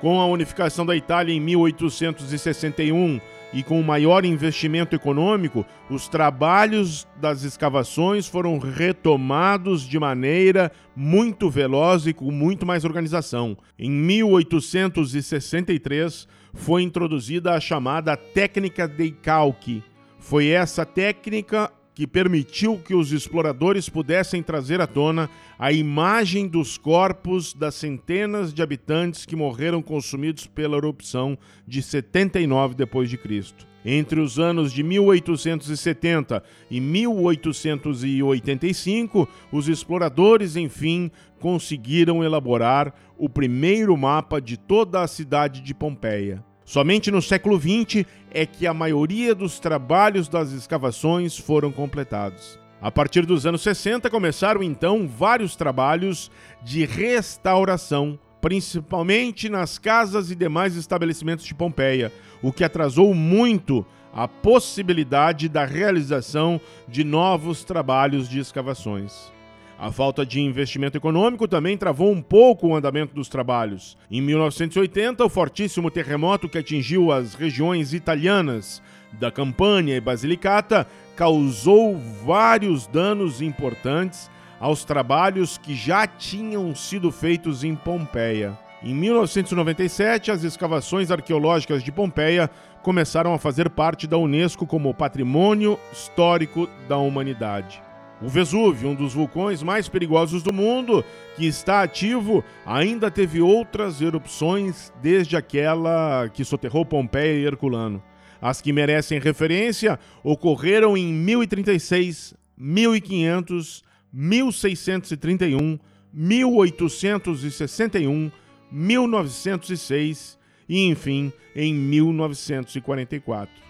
Com 0.00 0.20
a 0.20 0.26
unificação 0.26 0.84
da 0.84 0.96
Itália 0.96 1.32
em 1.32 1.40
1861 1.40 3.20
e 3.56 3.62
com 3.62 3.80
o 3.80 3.84
maior 3.84 4.26
investimento 4.26 4.94
econômico, 4.94 5.64
os 5.88 6.08
trabalhos 6.08 7.08
das 7.18 7.42
escavações 7.42 8.28
foram 8.28 8.58
retomados 8.58 9.88
de 9.88 9.98
maneira 9.98 10.70
muito 10.94 11.48
veloz 11.48 12.06
e 12.06 12.12
com 12.12 12.30
muito 12.30 12.66
mais 12.66 12.84
organização. 12.84 13.56
Em 13.78 13.90
1863 13.90 16.28
foi 16.52 16.82
introduzida 16.82 17.54
a 17.54 17.60
chamada 17.60 18.14
técnica 18.14 18.86
de 18.86 19.10
calque. 19.10 19.82
Foi 20.18 20.48
essa 20.48 20.84
técnica 20.84 21.72
que 21.96 22.06
permitiu 22.06 22.78
que 22.78 22.94
os 22.94 23.10
exploradores 23.10 23.88
pudessem 23.88 24.40
trazer 24.42 24.82
à 24.82 24.86
tona 24.86 25.30
a 25.58 25.72
imagem 25.72 26.46
dos 26.46 26.76
corpos 26.76 27.54
das 27.54 27.74
centenas 27.74 28.52
de 28.52 28.62
habitantes 28.62 29.24
que 29.24 29.34
morreram 29.34 29.80
consumidos 29.80 30.46
pela 30.46 30.76
erupção 30.76 31.38
de 31.66 31.80
79 31.80 32.74
depois 32.74 33.08
de 33.08 33.16
Cristo. 33.16 33.66
Entre 33.82 34.20
os 34.20 34.38
anos 34.38 34.74
de 34.74 34.82
1870 34.82 36.42
e 36.70 36.82
1885, 36.82 39.26
os 39.50 39.66
exploradores, 39.66 40.54
enfim, 40.54 41.10
conseguiram 41.40 42.22
elaborar 42.22 42.92
o 43.16 43.26
primeiro 43.26 43.96
mapa 43.96 44.38
de 44.38 44.58
toda 44.58 45.00
a 45.00 45.06
cidade 45.06 45.62
de 45.62 45.72
Pompeia. 45.72 46.44
Somente 46.66 47.12
no 47.12 47.22
século 47.22 47.60
XX 47.60 48.04
é 48.28 48.44
que 48.44 48.66
a 48.66 48.74
maioria 48.74 49.36
dos 49.36 49.60
trabalhos 49.60 50.28
das 50.28 50.50
escavações 50.50 51.38
foram 51.38 51.70
completados. 51.70 52.58
A 52.82 52.90
partir 52.90 53.24
dos 53.24 53.46
anos 53.46 53.62
60 53.62 54.10
começaram 54.10 54.64
então 54.64 55.06
vários 55.06 55.54
trabalhos 55.54 56.28
de 56.64 56.84
restauração, 56.84 58.18
principalmente 58.40 59.48
nas 59.48 59.78
casas 59.78 60.28
e 60.32 60.34
demais 60.34 60.74
estabelecimentos 60.74 61.44
de 61.44 61.54
Pompeia, 61.54 62.12
o 62.42 62.52
que 62.52 62.64
atrasou 62.64 63.14
muito 63.14 63.86
a 64.12 64.26
possibilidade 64.26 65.48
da 65.48 65.64
realização 65.64 66.60
de 66.88 67.04
novos 67.04 67.62
trabalhos 67.62 68.28
de 68.28 68.40
escavações. 68.40 69.35
A 69.78 69.92
falta 69.92 70.24
de 70.24 70.40
investimento 70.40 70.96
econômico 70.96 71.46
também 71.46 71.76
travou 71.76 72.10
um 72.10 72.22
pouco 72.22 72.68
o 72.68 72.74
andamento 72.74 73.14
dos 73.14 73.28
trabalhos. 73.28 73.96
Em 74.10 74.22
1980, 74.22 75.22
o 75.22 75.28
fortíssimo 75.28 75.90
terremoto 75.90 76.48
que 76.48 76.56
atingiu 76.56 77.12
as 77.12 77.34
regiões 77.34 77.92
italianas 77.92 78.82
da 79.12 79.30
Campânia 79.30 79.94
e 79.94 80.00
Basilicata 80.00 80.86
causou 81.14 81.98
vários 82.24 82.86
danos 82.86 83.42
importantes 83.42 84.30
aos 84.58 84.82
trabalhos 84.82 85.58
que 85.58 85.74
já 85.74 86.06
tinham 86.06 86.74
sido 86.74 87.12
feitos 87.12 87.62
em 87.62 87.74
Pompeia. 87.74 88.58
Em 88.82 88.94
1997, 88.94 90.30
as 90.30 90.42
escavações 90.42 91.10
arqueológicas 91.10 91.82
de 91.82 91.92
Pompeia 91.92 92.50
começaram 92.82 93.34
a 93.34 93.38
fazer 93.38 93.68
parte 93.68 94.06
da 94.06 94.16
Unesco 94.16 94.66
como 94.66 94.94
Patrimônio 94.94 95.78
Histórico 95.92 96.68
da 96.88 96.96
Humanidade. 96.96 97.85
O 98.20 98.28
Vesúvio, 98.28 98.88
um 98.88 98.94
dos 98.94 99.12
vulcões 99.12 99.62
mais 99.62 99.88
perigosos 99.88 100.42
do 100.42 100.52
mundo, 100.52 101.04
que 101.36 101.46
está 101.46 101.82
ativo, 101.82 102.42
ainda 102.64 103.10
teve 103.10 103.42
outras 103.42 104.00
erupções 104.00 104.92
desde 105.02 105.36
aquela 105.36 106.28
que 106.30 106.44
soterrou 106.44 106.86
Pompeia 106.86 107.38
e 107.38 107.44
Herculano. 107.44 108.02
As 108.40 108.62
que 108.62 108.72
merecem 108.72 109.20
referência 109.20 109.98
ocorreram 110.22 110.96
em 110.96 111.12
1036, 111.12 112.34
1500, 112.56 113.84
1631, 114.12 115.80
1861, 116.12 118.30
1906 118.70 120.38
e, 120.68 120.86
enfim, 120.86 121.32
em 121.54 121.74
1944. 121.74 123.65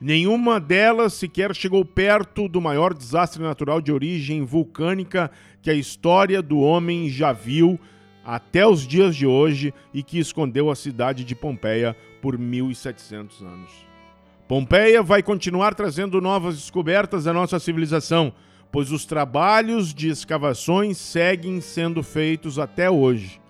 Nenhuma 0.00 0.60
delas 0.60 1.14
sequer 1.14 1.54
chegou 1.56 1.84
perto 1.84 2.48
do 2.48 2.60
maior 2.60 2.94
desastre 2.94 3.42
natural 3.42 3.80
de 3.80 3.92
origem 3.92 4.44
vulcânica 4.44 5.28
que 5.60 5.70
a 5.70 5.74
história 5.74 6.40
do 6.40 6.60
homem 6.60 7.08
já 7.08 7.32
viu 7.32 7.80
até 8.24 8.64
os 8.64 8.86
dias 8.86 9.16
de 9.16 9.26
hoje 9.26 9.74
e 9.92 10.02
que 10.02 10.18
escondeu 10.18 10.70
a 10.70 10.76
cidade 10.76 11.24
de 11.24 11.34
Pompeia 11.34 11.96
por 12.22 12.38
1700 12.38 13.42
anos. 13.42 13.70
Pompeia 14.46 15.02
vai 15.02 15.22
continuar 15.22 15.74
trazendo 15.74 16.20
novas 16.20 16.54
descobertas 16.54 17.26
à 17.26 17.32
nossa 17.32 17.58
civilização, 17.58 18.32
pois 18.70 18.92
os 18.92 19.04
trabalhos 19.04 19.92
de 19.92 20.08
escavações 20.08 20.96
seguem 20.96 21.60
sendo 21.60 22.04
feitos 22.04 22.56
até 22.56 22.88
hoje. 22.88 23.40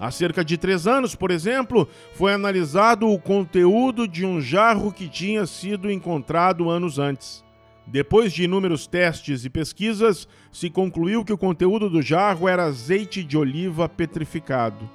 Há 0.00 0.12
cerca 0.12 0.44
de 0.44 0.56
três 0.56 0.86
anos, 0.86 1.16
por 1.16 1.30
exemplo, 1.30 1.88
foi 2.14 2.32
analisado 2.32 3.08
o 3.08 3.18
conteúdo 3.18 4.06
de 4.06 4.24
um 4.24 4.40
jarro 4.40 4.92
que 4.92 5.08
tinha 5.08 5.44
sido 5.44 5.90
encontrado 5.90 6.70
anos 6.70 7.00
antes. 7.00 7.44
Depois 7.84 8.32
de 8.32 8.44
inúmeros 8.44 8.86
testes 8.86 9.44
e 9.44 9.50
pesquisas, 9.50 10.28
se 10.52 10.70
concluiu 10.70 11.24
que 11.24 11.32
o 11.32 11.38
conteúdo 11.38 11.90
do 11.90 12.00
jarro 12.00 12.46
era 12.46 12.66
azeite 12.66 13.24
de 13.24 13.36
oliva 13.36 13.88
petrificado. 13.88 14.88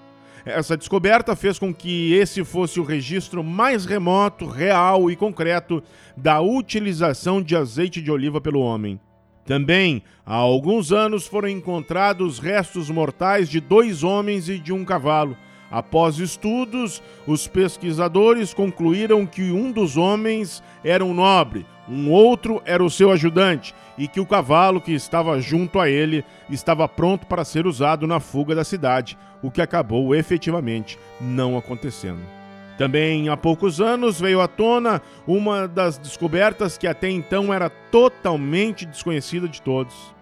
Essa 0.46 0.78
descoberta 0.78 1.36
fez 1.36 1.58
com 1.58 1.74
que 1.74 2.14
esse 2.14 2.44
fosse 2.44 2.80
o 2.80 2.84
registro 2.84 3.44
mais 3.44 3.86
remoto, 3.86 4.46
real 4.46 5.10
e 5.10 5.16
concreto 5.16 5.82
da 6.16 6.40
utilização 6.40 7.42
de 7.42 7.56
azeite 7.56 8.02
de 8.02 8.12
oliva 8.12 8.40
pelo 8.40 8.60
homem. 8.60 9.00
Também, 9.46 10.02
há 10.26 10.36
alguns 10.36 10.92
anos, 10.92 11.28
foram 11.28 11.50
encontrados 11.50 12.40
restos 12.40 12.90
mortais 12.90 13.50
de 13.50 13.60
dois 13.60 14.04
homens 14.04 14.48
e 14.48 14.58
de 14.58 14.72
um 14.72 14.86
cavalo. 14.86 15.38
Após 15.70 16.20
estudos, 16.20 17.02
os 17.26 17.48
pesquisadores 17.48 18.54
concluíram 18.54 19.26
que 19.26 19.52
um 19.52 19.72
dos 19.72 19.98
homens 19.98 20.64
era 20.84 21.04
um 21.04 21.14
nobre, 21.14 21.66
um 21.90 22.12
outro 22.12 22.62
era 22.64 22.84
o 22.84 22.92
seu 22.92 23.12
ajudante 23.12 23.74
e 23.98 24.08
que 24.08 24.20
o 24.20 24.26
cavalo 24.26 24.80
que 24.80 24.94
estava 24.94 25.40
junto 25.42 25.80
a 25.80 25.90
ele 25.90 26.24
estava 26.50 26.88
pronto 26.88 27.26
para 27.26 27.44
ser 27.44 27.66
usado 27.66 28.08
na 28.08 28.20
fuga 28.20 28.56
da 28.56 28.64
cidade, 28.64 29.18
o 29.42 29.52
que 29.52 29.62
acabou 29.62 30.16
efetivamente 30.16 30.98
não 31.20 31.58
acontecendo. 31.58 32.43
Também 32.78 33.30
há 33.30 33.38
poucos 33.38 33.80
anos 33.80 34.20
veio 34.20 34.42
à 34.42 34.48
tona 34.48 35.02
uma 35.28 35.68
das 35.68 35.98
descobertas 35.98 36.78
que 36.78 36.88
até 36.88 37.10
então 37.10 37.54
era 37.54 37.70
totalmente 37.70 38.86
desconhecida 38.86 39.48
de 39.48 39.62
todos. 39.62 40.14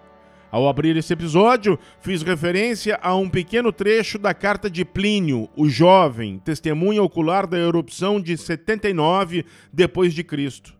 Ao 0.50 0.68
abrir 0.68 0.94
esse 0.98 1.14
episódio, 1.14 1.78
fiz 2.02 2.20
referência 2.22 2.98
a 3.02 3.16
um 3.16 3.26
pequeno 3.26 3.72
trecho 3.72 4.18
da 4.18 4.34
carta 4.34 4.68
de 4.68 4.84
Plínio, 4.84 5.48
o 5.56 5.66
jovem, 5.66 6.38
testemunha 6.44 7.02
ocular 7.02 7.46
da 7.46 7.58
erupção 7.58 8.20
de 8.20 8.36
79 8.36 9.46
depois 9.72 10.12
de 10.12 10.22
Cristo. 10.22 10.74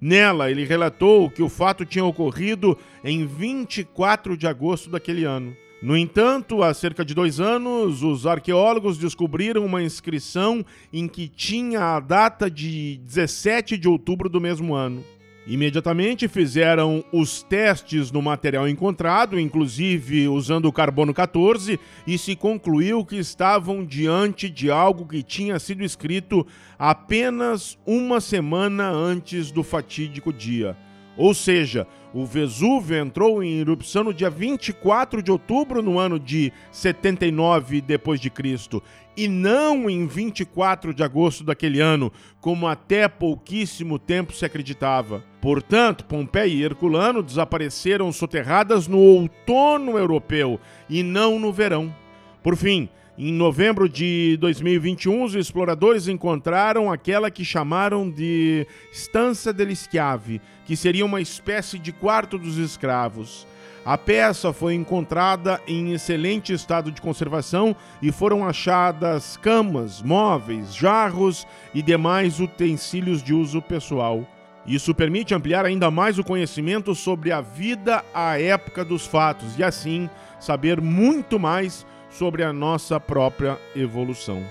Nela, 0.00 0.48
ele 0.48 0.64
relatou 0.64 1.28
que 1.28 1.42
o 1.42 1.48
fato 1.48 1.84
tinha 1.84 2.04
ocorrido 2.04 2.78
em 3.02 3.26
24 3.26 4.36
de 4.36 4.46
agosto 4.46 4.90
daquele 4.90 5.24
ano. 5.24 5.56
No 5.86 5.96
entanto, 5.96 6.64
há 6.64 6.74
cerca 6.74 7.04
de 7.04 7.14
dois 7.14 7.38
anos, 7.38 8.02
os 8.02 8.26
arqueólogos 8.26 8.98
descobriram 8.98 9.64
uma 9.64 9.80
inscrição 9.80 10.66
em 10.92 11.06
que 11.06 11.28
tinha 11.28 11.94
a 11.94 12.00
data 12.00 12.50
de 12.50 12.98
17 13.04 13.78
de 13.78 13.86
outubro 13.86 14.28
do 14.28 14.40
mesmo 14.40 14.74
ano. 14.74 15.04
Imediatamente 15.46 16.26
fizeram 16.26 17.04
os 17.12 17.40
testes 17.44 18.10
no 18.10 18.20
material 18.20 18.68
encontrado, 18.68 19.38
inclusive 19.38 20.26
usando 20.26 20.64
o 20.64 20.72
carbono 20.72 21.14
14, 21.14 21.78
e 22.04 22.18
se 22.18 22.34
concluiu 22.34 23.04
que 23.04 23.14
estavam 23.14 23.84
diante 23.84 24.50
de 24.50 24.68
algo 24.68 25.06
que 25.06 25.22
tinha 25.22 25.56
sido 25.60 25.84
escrito 25.84 26.44
apenas 26.76 27.78
uma 27.86 28.20
semana 28.20 28.90
antes 28.90 29.52
do 29.52 29.62
fatídico 29.62 30.32
dia. 30.32 30.76
Ou 31.16 31.32
seja, 31.32 31.86
o 32.12 32.24
Vesúvio 32.24 32.96
entrou 32.96 33.42
em 33.42 33.58
erupção 33.58 34.04
no 34.04 34.14
dia 34.14 34.30
24 34.30 35.22
de 35.22 35.30
outubro 35.30 35.82
no 35.82 35.98
ano 35.98 36.18
de 36.18 36.52
79 36.70 37.80
depois 37.80 38.20
de 38.20 38.30
Cristo 38.30 38.82
e 39.16 39.28
não 39.28 39.88
em 39.88 40.06
24 40.06 40.92
de 40.92 41.02
agosto 41.02 41.42
daquele 41.42 41.80
ano, 41.80 42.12
como 42.40 42.66
até 42.66 43.08
pouquíssimo 43.08 43.98
tempo 43.98 44.34
se 44.34 44.44
acreditava. 44.44 45.24
Portanto, 45.40 46.04
Pompeia 46.04 46.46
e 46.46 46.62
Herculano 46.62 47.22
desapareceram 47.22 48.12
soterradas 48.12 48.86
no 48.86 48.98
outono 48.98 49.98
europeu 49.98 50.60
e 50.88 51.02
não 51.02 51.38
no 51.38 51.52
verão. 51.52 51.94
Por 52.42 52.56
fim, 52.56 52.88
em 53.18 53.32
novembro 53.32 53.88
de 53.88 54.36
2021, 54.40 55.24
os 55.24 55.34
exploradores 55.34 56.06
encontraram 56.06 56.92
aquela 56.92 57.30
que 57.30 57.46
chamaram 57.46 58.10
de 58.10 58.66
Stanza 58.92 59.54
degli 59.54 59.74
Schiavi, 59.74 60.38
que 60.66 60.76
seria 60.76 61.06
uma 61.06 61.18
espécie 61.18 61.78
de 61.78 61.92
quarto 61.92 62.36
dos 62.36 62.58
escravos. 62.58 63.46
A 63.86 63.96
peça 63.96 64.52
foi 64.52 64.74
encontrada 64.74 65.58
em 65.66 65.94
excelente 65.94 66.52
estado 66.52 66.92
de 66.92 67.00
conservação 67.00 67.74
e 68.02 68.12
foram 68.12 68.46
achadas 68.46 69.38
camas, 69.38 70.02
móveis, 70.02 70.74
jarros 70.74 71.46
e 71.72 71.80
demais 71.80 72.38
utensílios 72.38 73.22
de 73.22 73.32
uso 73.32 73.62
pessoal. 73.62 74.26
Isso 74.66 74.94
permite 74.94 75.32
ampliar 75.32 75.64
ainda 75.64 75.90
mais 75.90 76.18
o 76.18 76.24
conhecimento 76.24 76.94
sobre 76.94 77.32
a 77.32 77.40
vida 77.40 78.04
à 78.12 78.38
época 78.38 78.84
dos 78.84 79.06
fatos 79.06 79.56
e, 79.58 79.64
assim, 79.64 80.10
saber 80.38 80.82
muito 80.82 81.38
mais 81.38 81.86
sobre 82.10 82.42
a 82.42 82.52
nossa 82.52 82.98
própria 82.98 83.58
evolução. 83.74 84.44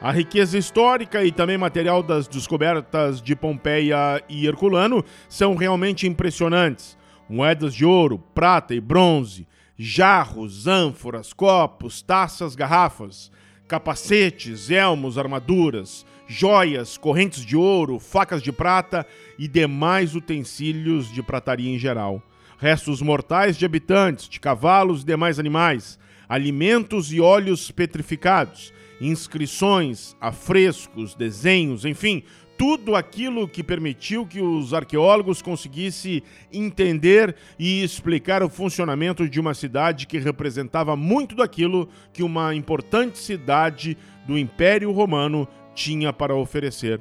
A 0.00 0.10
riqueza 0.10 0.58
histórica 0.58 1.24
e 1.24 1.30
também 1.30 1.56
material 1.56 2.02
das 2.02 2.26
descobertas 2.26 3.22
de 3.22 3.36
Pompeia 3.36 4.22
e 4.28 4.46
Herculano 4.46 5.04
são 5.28 5.54
realmente 5.54 6.06
impressionantes 6.06 6.98
moedas 7.28 7.74
de 7.74 7.84
ouro, 7.84 8.18
prata 8.18 8.74
e 8.74 8.80
bronze, 8.80 9.46
jarros, 9.78 10.66
ânforas, 10.66 11.32
copos, 11.32 12.02
taças, 12.02 12.54
garrafas, 12.54 13.32
capacetes, 13.66 14.70
elmos, 14.70 15.16
armaduras, 15.16 16.04
joias, 16.26 16.98
correntes 16.98 17.44
de 17.44 17.56
ouro, 17.56 17.98
facas 17.98 18.42
de 18.42 18.52
prata 18.52 19.06
e 19.38 19.48
demais 19.48 20.14
utensílios 20.14 21.10
de 21.10 21.22
prataria 21.22 21.74
em 21.74 21.78
geral. 21.78 22.22
Restos 22.58 23.00
mortais 23.00 23.56
de 23.56 23.64
habitantes, 23.64 24.28
de 24.28 24.38
cavalos 24.38 25.02
e 25.02 25.06
demais 25.06 25.38
animais, 25.38 25.98
alimentos 26.32 27.12
e 27.12 27.20
óleos 27.20 27.70
petrificados, 27.70 28.72
inscrições, 28.98 30.16
afrescos, 30.18 31.14
desenhos, 31.14 31.84
enfim, 31.84 32.22
tudo 32.56 32.96
aquilo 32.96 33.46
que 33.46 33.62
permitiu 33.62 34.26
que 34.26 34.40
os 34.40 34.72
arqueólogos 34.72 35.42
conseguissem 35.42 36.22
entender 36.50 37.36
e 37.58 37.82
explicar 37.84 38.42
o 38.42 38.48
funcionamento 38.48 39.28
de 39.28 39.38
uma 39.38 39.52
cidade 39.52 40.06
que 40.06 40.18
representava 40.18 40.96
muito 40.96 41.36
daquilo 41.36 41.86
que 42.14 42.22
uma 42.22 42.54
importante 42.54 43.18
cidade 43.18 43.94
do 44.26 44.38
Império 44.38 44.90
Romano 44.90 45.46
tinha 45.74 46.14
para 46.14 46.34
oferecer. 46.34 46.98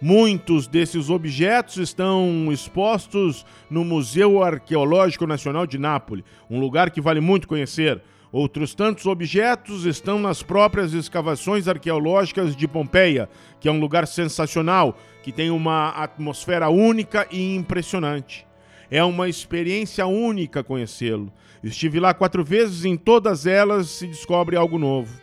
Muitos 0.00 0.66
desses 0.66 1.10
objetos 1.10 1.76
estão 1.76 2.50
expostos 2.50 3.44
no 3.68 3.84
Museu 3.84 4.42
Arqueológico 4.42 5.26
Nacional 5.26 5.66
de 5.66 5.76
Nápoles, 5.76 6.24
um 6.48 6.58
lugar 6.58 6.90
que 6.90 7.02
vale 7.02 7.20
muito 7.20 7.46
conhecer. 7.46 8.00
Outros 8.32 8.74
tantos 8.74 9.06
objetos 9.06 9.86
estão 9.86 10.18
nas 10.18 10.42
próprias 10.42 10.92
escavações 10.92 11.68
arqueológicas 11.68 12.56
de 12.56 12.66
Pompeia, 12.66 13.28
que 13.60 13.68
é 13.68 13.72
um 13.72 13.80
lugar 13.80 14.06
sensacional, 14.06 14.98
que 15.22 15.30
tem 15.30 15.50
uma 15.50 15.90
atmosfera 15.90 16.68
única 16.68 17.26
e 17.30 17.54
impressionante. 17.54 18.46
É 18.90 19.02
uma 19.02 19.28
experiência 19.28 20.06
única 20.06 20.62
conhecê-lo. 20.62 21.32
Estive 21.62 21.98
lá 22.00 22.12
quatro 22.12 22.44
vezes 22.44 22.84
e 22.84 22.88
em 22.88 22.96
todas 22.96 23.46
elas 23.46 23.88
se 23.88 24.06
descobre 24.06 24.56
algo 24.56 24.78
novo. 24.78 25.20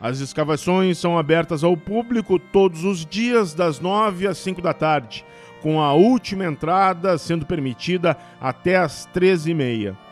As 0.00 0.20
escavações 0.20 0.98
são 0.98 1.18
abertas 1.18 1.64
ao 1.64 1.76
público 1.76 2.38
todos 2.38 2.84
os 2.84 3.04
dias, 3.04 3.54
das 3.54 3.80
nove 3.80 4.26
às 4.26 4.38
cinco 4.38 4.60
da 4.60 4.74
tarde, 4.74 5.24
com 5.62 5.80
a 5.80 5.94
última 5.94 6.44
entrada 6.44 7.16
sendo 7.16 7.46
permitida 7.46 8.16
até 8.40 8.76
às 8.76 9.06
treze 9.06 9.50
e 9.50 9.54
meia. 9.54 10.05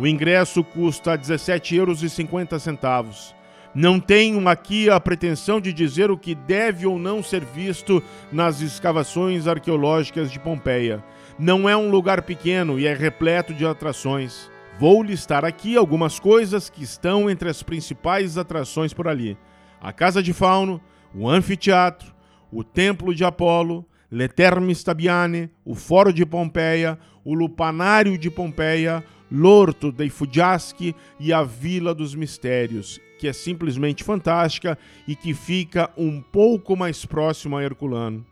O 0.00 0.06
ingresso 0.06 0.64
custa 0.64 1.12
R$ 1.12 1.18
17,50 1.18 3.34
Não 3.74 4.00
tenho 4.00 4.48
aqui 4.48 4.88
a 4.88 4.98
pretensão 4.98 5.60
de 5.60 5.74
dizer 5.74 6.10
o 6.10 6.16
que 6.16 6.34
deve 6.34 6.86
ou 6.86 6.98
não 6.98 7.22
ser 7.22 7.44
visto 7.44 8.02
nas 8.32 8.62
escavações 8.62 9.46
arqueológicas 9.46 10.32
de 10.32 10.40
Pompeia. 10.40 11.04
Não 11.38 11.68
é 11.68 11.76
um 11.76 11.90
lugar 11.90 12.22
pequeno 12.22 12.80
e 12.80 12.86
é 12.86 12.94
repleto 12.94 13.52
de 13.52 13.66
atrações. 13.66 14.50
Vou 14.78 15.02
listar 15.02 15.44
aqui 15.44 15.76
algumas 15.76 16.18
coisas 16.18 16.70
que 16.70 16.82
estão 16.82 17.28
entre 17.28 17.50
as 17.50 17.62
principais 17.62 18.38
atrações 18.38 18.94
por 18.94 19.06
ali: 19.06 19.36
a 19.82 19.92
Casa 19.92 20.22
de 20.22 20.32
Fauno, 20.32 20.80
o 21.14 21.28
Anfiteatro, 21.28 22.14
o 22.50 22.64
Templo 22.64 23.14
de 23.14 23.22
Apolo, 23.22 23.84
l'Eterme 24.10 24.74
Stabiane, 24.74 25.50
o 25.62 25.74
Foro 25.74 26.10
de 26.10 26.24
Pompeia, 26.24 26.98
o 27.22 27.34
Lupanário 27.34 28.16
de 28.16 28.30
Pompeia, 28.30 29.04
Lorto 29.30 29.92
dei 29.92 30.10
Fuggiaschi 30.10 30.94
e 31.18 31.32
a 31.32 31.42
Vila 31.42 31.94
dos 31.94 32.14
Mistérios, 32.14 33.00
que 33.18 33.28
é 33.28 33.32
simplesmente 33.32 34.02
fantástica 34.02 34.76
e 35.06 35.14
que 35.14 35.34
fica 35.34 35.90
um 35.96 36.20
pouco 36.20 36.76
mais 36.76 37.04
próximo 37.04 37.56
a 37.56 37.62
Herculano. 37.62 38.26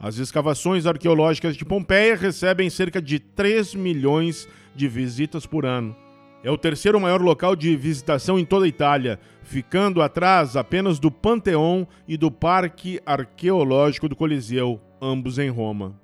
As 0.00 0.18
escavações 0.18 0.86
arqueológicas 0.86 1.56
de 1.56 1.64
Pompeia 1.64 2.16
recebem 2.16 2.70
cerca 2.70 3.02
de 3.02 3.18
3 3.18 3.74
milhões 3.74 4.48
de 4.74 4.86
visitas 4.86 5.44
por 5.44 5.66
ano. 5.66 5.94
É 6.42 6.50
o 6.50 6.56
terceiro 6.56 6.98
maior 7.00 7.20
local 7.20 7.56
de 7.56 7.76
visitação 7.76 8.38
em 8.38 8.44
toda 8.44 8.64
a 8.64 8.68
Itália, 8.68 9.18
ficando 9.42 10.00
atrás 10.00 10.56
apenas 10.56 11.00
do 11.00 11.10
Panteão 11.10 11.84
e 12.06 12.16
do 12.16 12.30
Parque 12.30 13.00
Arqueológico 13.04 14.08
do 14.08 14.14
Coliseu, 14.14 14.80
ambos 15.02 15.36
em 15.36 15.50
Roma. 15.50 16.00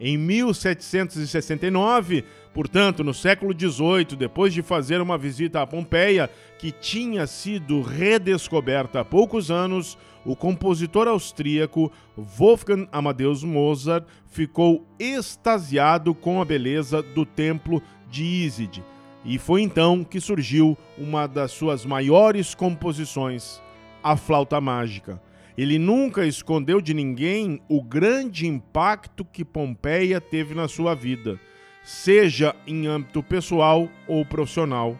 Em 0.00 0.18
1769, 0.18 2.24
portanto, 2.54 3.02
no 3.02 3.14
século 3.14 3.52
XVIII, 3.58 4.16
depois 4.16 4.52
de 4.52 4.62
fazer 4.62 5.00
uma 5.00 5.18
visita 5.18 5.60
a 5.60 5.66
Pompeia, 5.66 6.30
que 6.58 6.70
tinha 6.70 7.26
sido 7.26 7.80
redescoberta 7.80 9.00
há 9.00 9.04
poucos 9.04 9.50
anos, 9.50 9.98
o 10.24 10.36
compositor 10.36 11.08
austríaco 11.08 11.90
Wolfgang 12.16 12.88
Amadeus 12.92 13.42
Mozart 13.42 14.06
ficou 14.26 14.86
extasiado 14.98 16.14
com 16.14 16.40
a 16.40 16.44
beleza 16.44 17.02
do 17.02 17.26
templo 17.26 17.82
de 18.10 18.22
Iside. 18.22 18.84
E 19.24 19.38
foi 19.38 19.62
então 19.62 20.04
que 20.04 20.20
surgiu 20.20 20.76
uma 20.98 21.26
das 21.26 21.52
suas 21.52 21.84
maiores 21.84 22.54
composições, 22.54 23.60
a 24.02 24.16
Flauta 24.16 24.60
Mágica. 24.60 25.20
Ele 25.56 25.78
nunca 25.78 26.26
escondeu 26.26 26.80
de 26.80 26.94
ninguém 26.94 27.60
o 27.68 27.82
grande 27.82 28.46
impacto 28.46 29.24
que 29.24 29.44
Pompeia 29.44 30.20
teve 30.20 30.54
na 30.54 30.66
sua 30.66 30.94
vida, 30.94 31.38
seja 31.82 32.54
em 32.66 32.86
âmbito 32.86 33.22
pessoal 33.22 33.88
ou 34.06 34.24
profissional. 34.24 34.96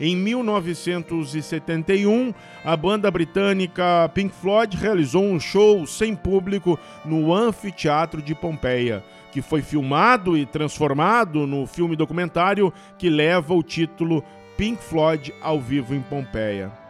Em 0.00 0.16
1971, 0.16 2.34
a 2.64 2.76
banda 2.76 3.08
britânica 3.10 4.10
Pink 4.14 4.34
Floyd 4.34 4.76
realizou 4.76 5.24
um 5.24 5.38
show 5.38 5.86
sem 5.86 6.16
público 6.16 6.78
no 7.04 7.32
Anfiteatro 7.32 8.20
de 8.20 8.34
Pompeia, 8.34 9.04
que 9.30 9.40
foi 9.40 9.62
filmado 9.62 10.36
e 10.36 10.44
transformado 10.44 11.46
no 11.46 11.64
filme 11.66 11.94
documentário 11.94 12.72
que 12.98 13.08
leva 13.08 13.54
o 13.54 13.62
título 13.62 14.24
Pink 14.56 14.82
Floyd 14.82 15.32
ao 15.40 15.60
vivo 15.60 15.94
em 15.94 16.00
Pompeia. 16.00 16.82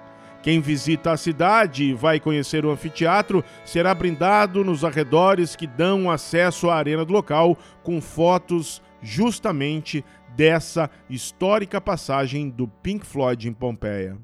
Quem 0.43 0.61
visita 0.61 1.13
a 1.13 1.17
cidade 1.17 1.85
e 1.85 1.95
vai 1.95 2.19
conhecer 2.19 2.65
o 2.65 2.71
anfiteatro 2.71 3.45
será 3.65 3.95
brindado 3.95 4.65
nos 4.65 4.85
arredores 4.85 5.55
que 5.55 5.69
dão 5.69 6.11
acesso 6.11 6.69
à 6.69 6.77
arena 6.77 7.05
do 7.05 7.13
local 7.13 7.57
com 7.83 8.01
fotos 8.01 8.83
justamente 9.03 10.05
dessa 10.37 10.89
histórica 11.11 11.81
passagem 11.81 12.49
do 12.49 12.69
Pink 12.69 13.05
Floyd 13.05 13.49
em 13.49 13.53
Pompeia. 13.53 14.17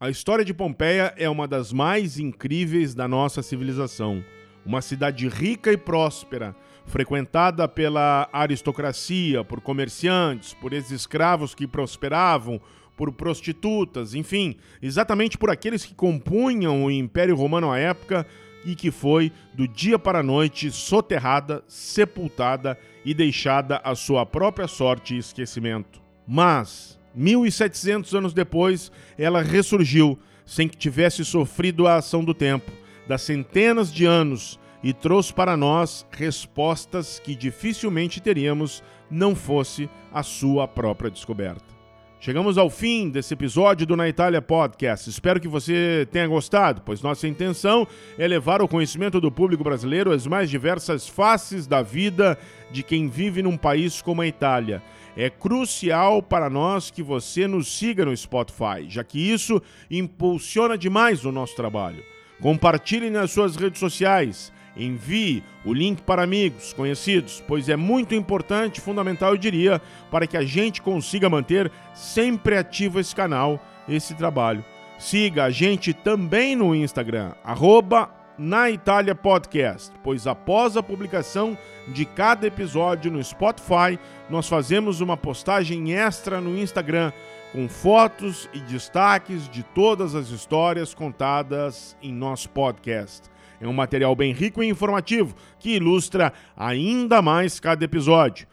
A 0.00 0.08
história 0.08 0.44
de 0.44 0.54
Pompeia 0.54 1.12
é 1.16 1.28
uma 1.28 1.48
das 1.48 1.72
mais 1.72 2.18
incríveis 2.18 2.94
da 2.94 3.08
nossa 3.08 3.42
civilização. 3.42 4.22
Uma 4.64 4.80
cidade 4.80 5.26
rica 5.28 5.72
e 5.72 5.76
próspera, 5.76 6.54
frequentada 6.86 7.66
pela 7.66 8.28
aristocracia, 8.32 9.42
por 9.42 9.60
comerciantes, 9.60 10.54
por 10.54 10.72
ex-escravos 10.72 11.54
que 11.54 11.66
prosperavam, 11.66 12.60
por 12.96 13.12
prostitutas, 13.12 14.14
enfim, 14.14 14.56
exatamente 14.82 15.38
por 15.38 15.50
aqueles 15.50 15.84
que 15.84 15.94
compunham 15.94 16.84
o 16.84 16.90
Império 16.90 17.36
Romano 17.36 17.70
à 17.70 17.78
época 17.78 18.26
e 18.64 18.74
que 18.74 18.90
foi, 18.90 19.32
do 19.54 19.66
dia 19.66 19.98
para 19.98 20.20
a 20.20 20.22
noite, 20.22 20.70
soterrada, 20.70 21.62
sepultada 21.66 22.78
e 23.04 23.14
deixada 23.14 23.80
à 23.84 23.94
sua 23.94 24.26
própria 24.26 24.66
sorte 24.66 25.14
e 25.14 25.18
esquecimento. 25.18 26.00
Mas, 26.26 26.98
1700 27.14 28.14
anos 28.14 28.34
depois, 28.34 28.92
ela 29.16 29.42
ressurgiu 29.42 30.18
sem 30.44 30.68
que 30.68 30.76
tivesse 30.76 31.24
sofrido 31.24 31.86
a 31.86 31.96
ação 31.96 32.24
do 32.24 32.34
tempo, 32.34 32.72
das 33.06 33.22
centenas 33.22 33.92
de 33.92 34.04
anos, 34.04 34.58
e 34.82 34.92
trouxe 34.92 35.32
para 35.32 35.56
nós 35.56 36.06
respostas 36.10 37.18
que 37.18 37.34
dificilmente 37.34 38.20
teríamos 38.20 38.82
não 39.10 39.34
fosse 39.34 39.90
a 40.12 40.22
sua 40.22 40.68
própria 40.68 41.10
descoberta. 41.10 41.77
Chegamos 42.20 42.58
ao 42.58 42.68
fim 42.68 43.08
desse 43.08 43.32
episódio 43.32 43.86
do 43.86 43.96
Na 43.96 44.08
Itália 44.08 44.42
Podcast. 44.42 45.08
Espero 45.08 45.38
que 45.38 45.46
você 45.46 46.04
tenha 46.10 46.26
gostado, 46.26 46.82
pois 46.84 47.00
nossa 47.00 47.28
intenção 47.28 47.86
é 48.18 48.26
levar 48.26 48.60
o 48.60 48.66
conhecimento 48.66 49.20
do 49.20 49.30
público 49.30 49.62
brasileiro 49.62 50.10
às 50.10 50.26
mais 50.26 50.50
diversas 50.50 51.06
faces 51.06 51.64
da 51.64 51.80
vida 51.80 52.36
de 52.72 52.82
quem 52.82 53.08
vive 53.08 53.40
num 53.40 53.56
país 53.56 54.02
como 54.02 54.20
a 54.20 54.26
Itália. 54.26 54.82
É 55.16 55.30
crucial 55.30 56.20
para 56.20 56.50
nós 56.50 56.90
que 56.90 57.04
você 57.04 57.46
nos 57.46 57.78
siga 57.78 58.04
no 58.04 58.16
Spotify, 58.16 58.84
já 58.88 59.04
que 59.04 59.30
isso 59.30 59.62
impulsiona 59.88 60.76
demais 60.76 61.24
o 61.24 61.30
nosso 61.30 61.54
trabalho. 61.54 62.02
Compartilhe 62.40 63.10
nas 63.10 63.30
suas 63.30 63.54
redes 63.54 63.78
sociais 63.78 64.52
Envie 64.78 65.42
o 65.64 65.74
link 65.74 66.02
para 66.02 66.22
amigos, 66.22 66.72
conhecidos, 66.72 67.42
pois 67.46 67.68
é 67.68 67.74
muito 67.74 68.14
importante, 68.14 68.80
fundamental, 68.80 69.32
eu 69.32 69.36
diria, 69.36 69.82
para 70.10 70.26
que 70.26 70.36
a 70.36 70.44
gente 70.44 70.80
consiga 70.80 71.28
manter 71.28 71.70
sempre 71.92 72.56
ativo 72.56 73.00
esse 73.00 73.14
canal, 73.14 73.60
esse 73.88 74.14
trabalho. 74.14 74.64
Siga 74.98 75.44
a 75.44 75.50
gente 75.50 75.92
também 75.92 76.54
no 76.54 76.74
Instagram, 76.74 77.32
arroba 77.42 78.08
na 78.38 78.70
Itália 78.70 79.16
Podcast, 79.16 79.92
pois 80.02 80.26
após 80.26 80.76
a 80.76 80.82
publicação 80.82 81.58
de 81.88 82.04
cada 82.04 82.46
episódio 82.46 83.10
no 83.10 83.22
Spotify, 83.22 83.98
nós 84.30 84.48
fazemos 84.48 85.00
uma 85.00 85.16
postagem 85.16 85.92
extra 85.92 86.40
no 86.40 86.56
Instagram 86.56 87.12
com 87.52 87.68
fotos 87.68 88.48
e 88.52 88.60
destaques 88.60 89.48
de 89.48 89.62
todas 89.62 90.14
as 90.14 90.28
histórias 90.28 90.94
contadas 90.94 91.96
em 92.00 92.12
nosso 92.12 92.48
podcast. 92.50 93.28
É 93.60 93.66
um 93.66 93.72
material 93.72 94.14
bem 94.14 94.32
rico 94.32 94.62
e 94.62 94.68
informativo 94.68 95.34
que 95.58 95.76
ilustra 95.76 96.32
ainda 96.56 97.20
mais 97.20 97.58
cada 97.58 97.84
episódio. 97.84 98.46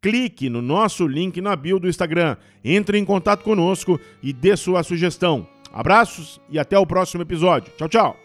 Clique 0.00 0.48
no 0.48 0.60
nosso 0.60 1.06
link 1.06 1.40
na 1.40 1.54
bio 1.54 1.78
do 1.78 1.88
Instagram, 1.88 2.36
entre 2.64 2.98
em 2.98 3.04
contato 3.04 3.44
conosco 3.44 4.00
e 4.22 4.32
dê 4.32 4.56
sua 4.56 4.82
sugestão. 4.82 5.46
Abraços 5.72 6.40
e 6.50 6.58
até 6.58 6.78
o 6.78 6.86
próximo 6.86 7.22
episódio. 7.22 7.72
Tchau, 7.76 7.88
tchau! 7.88 8.21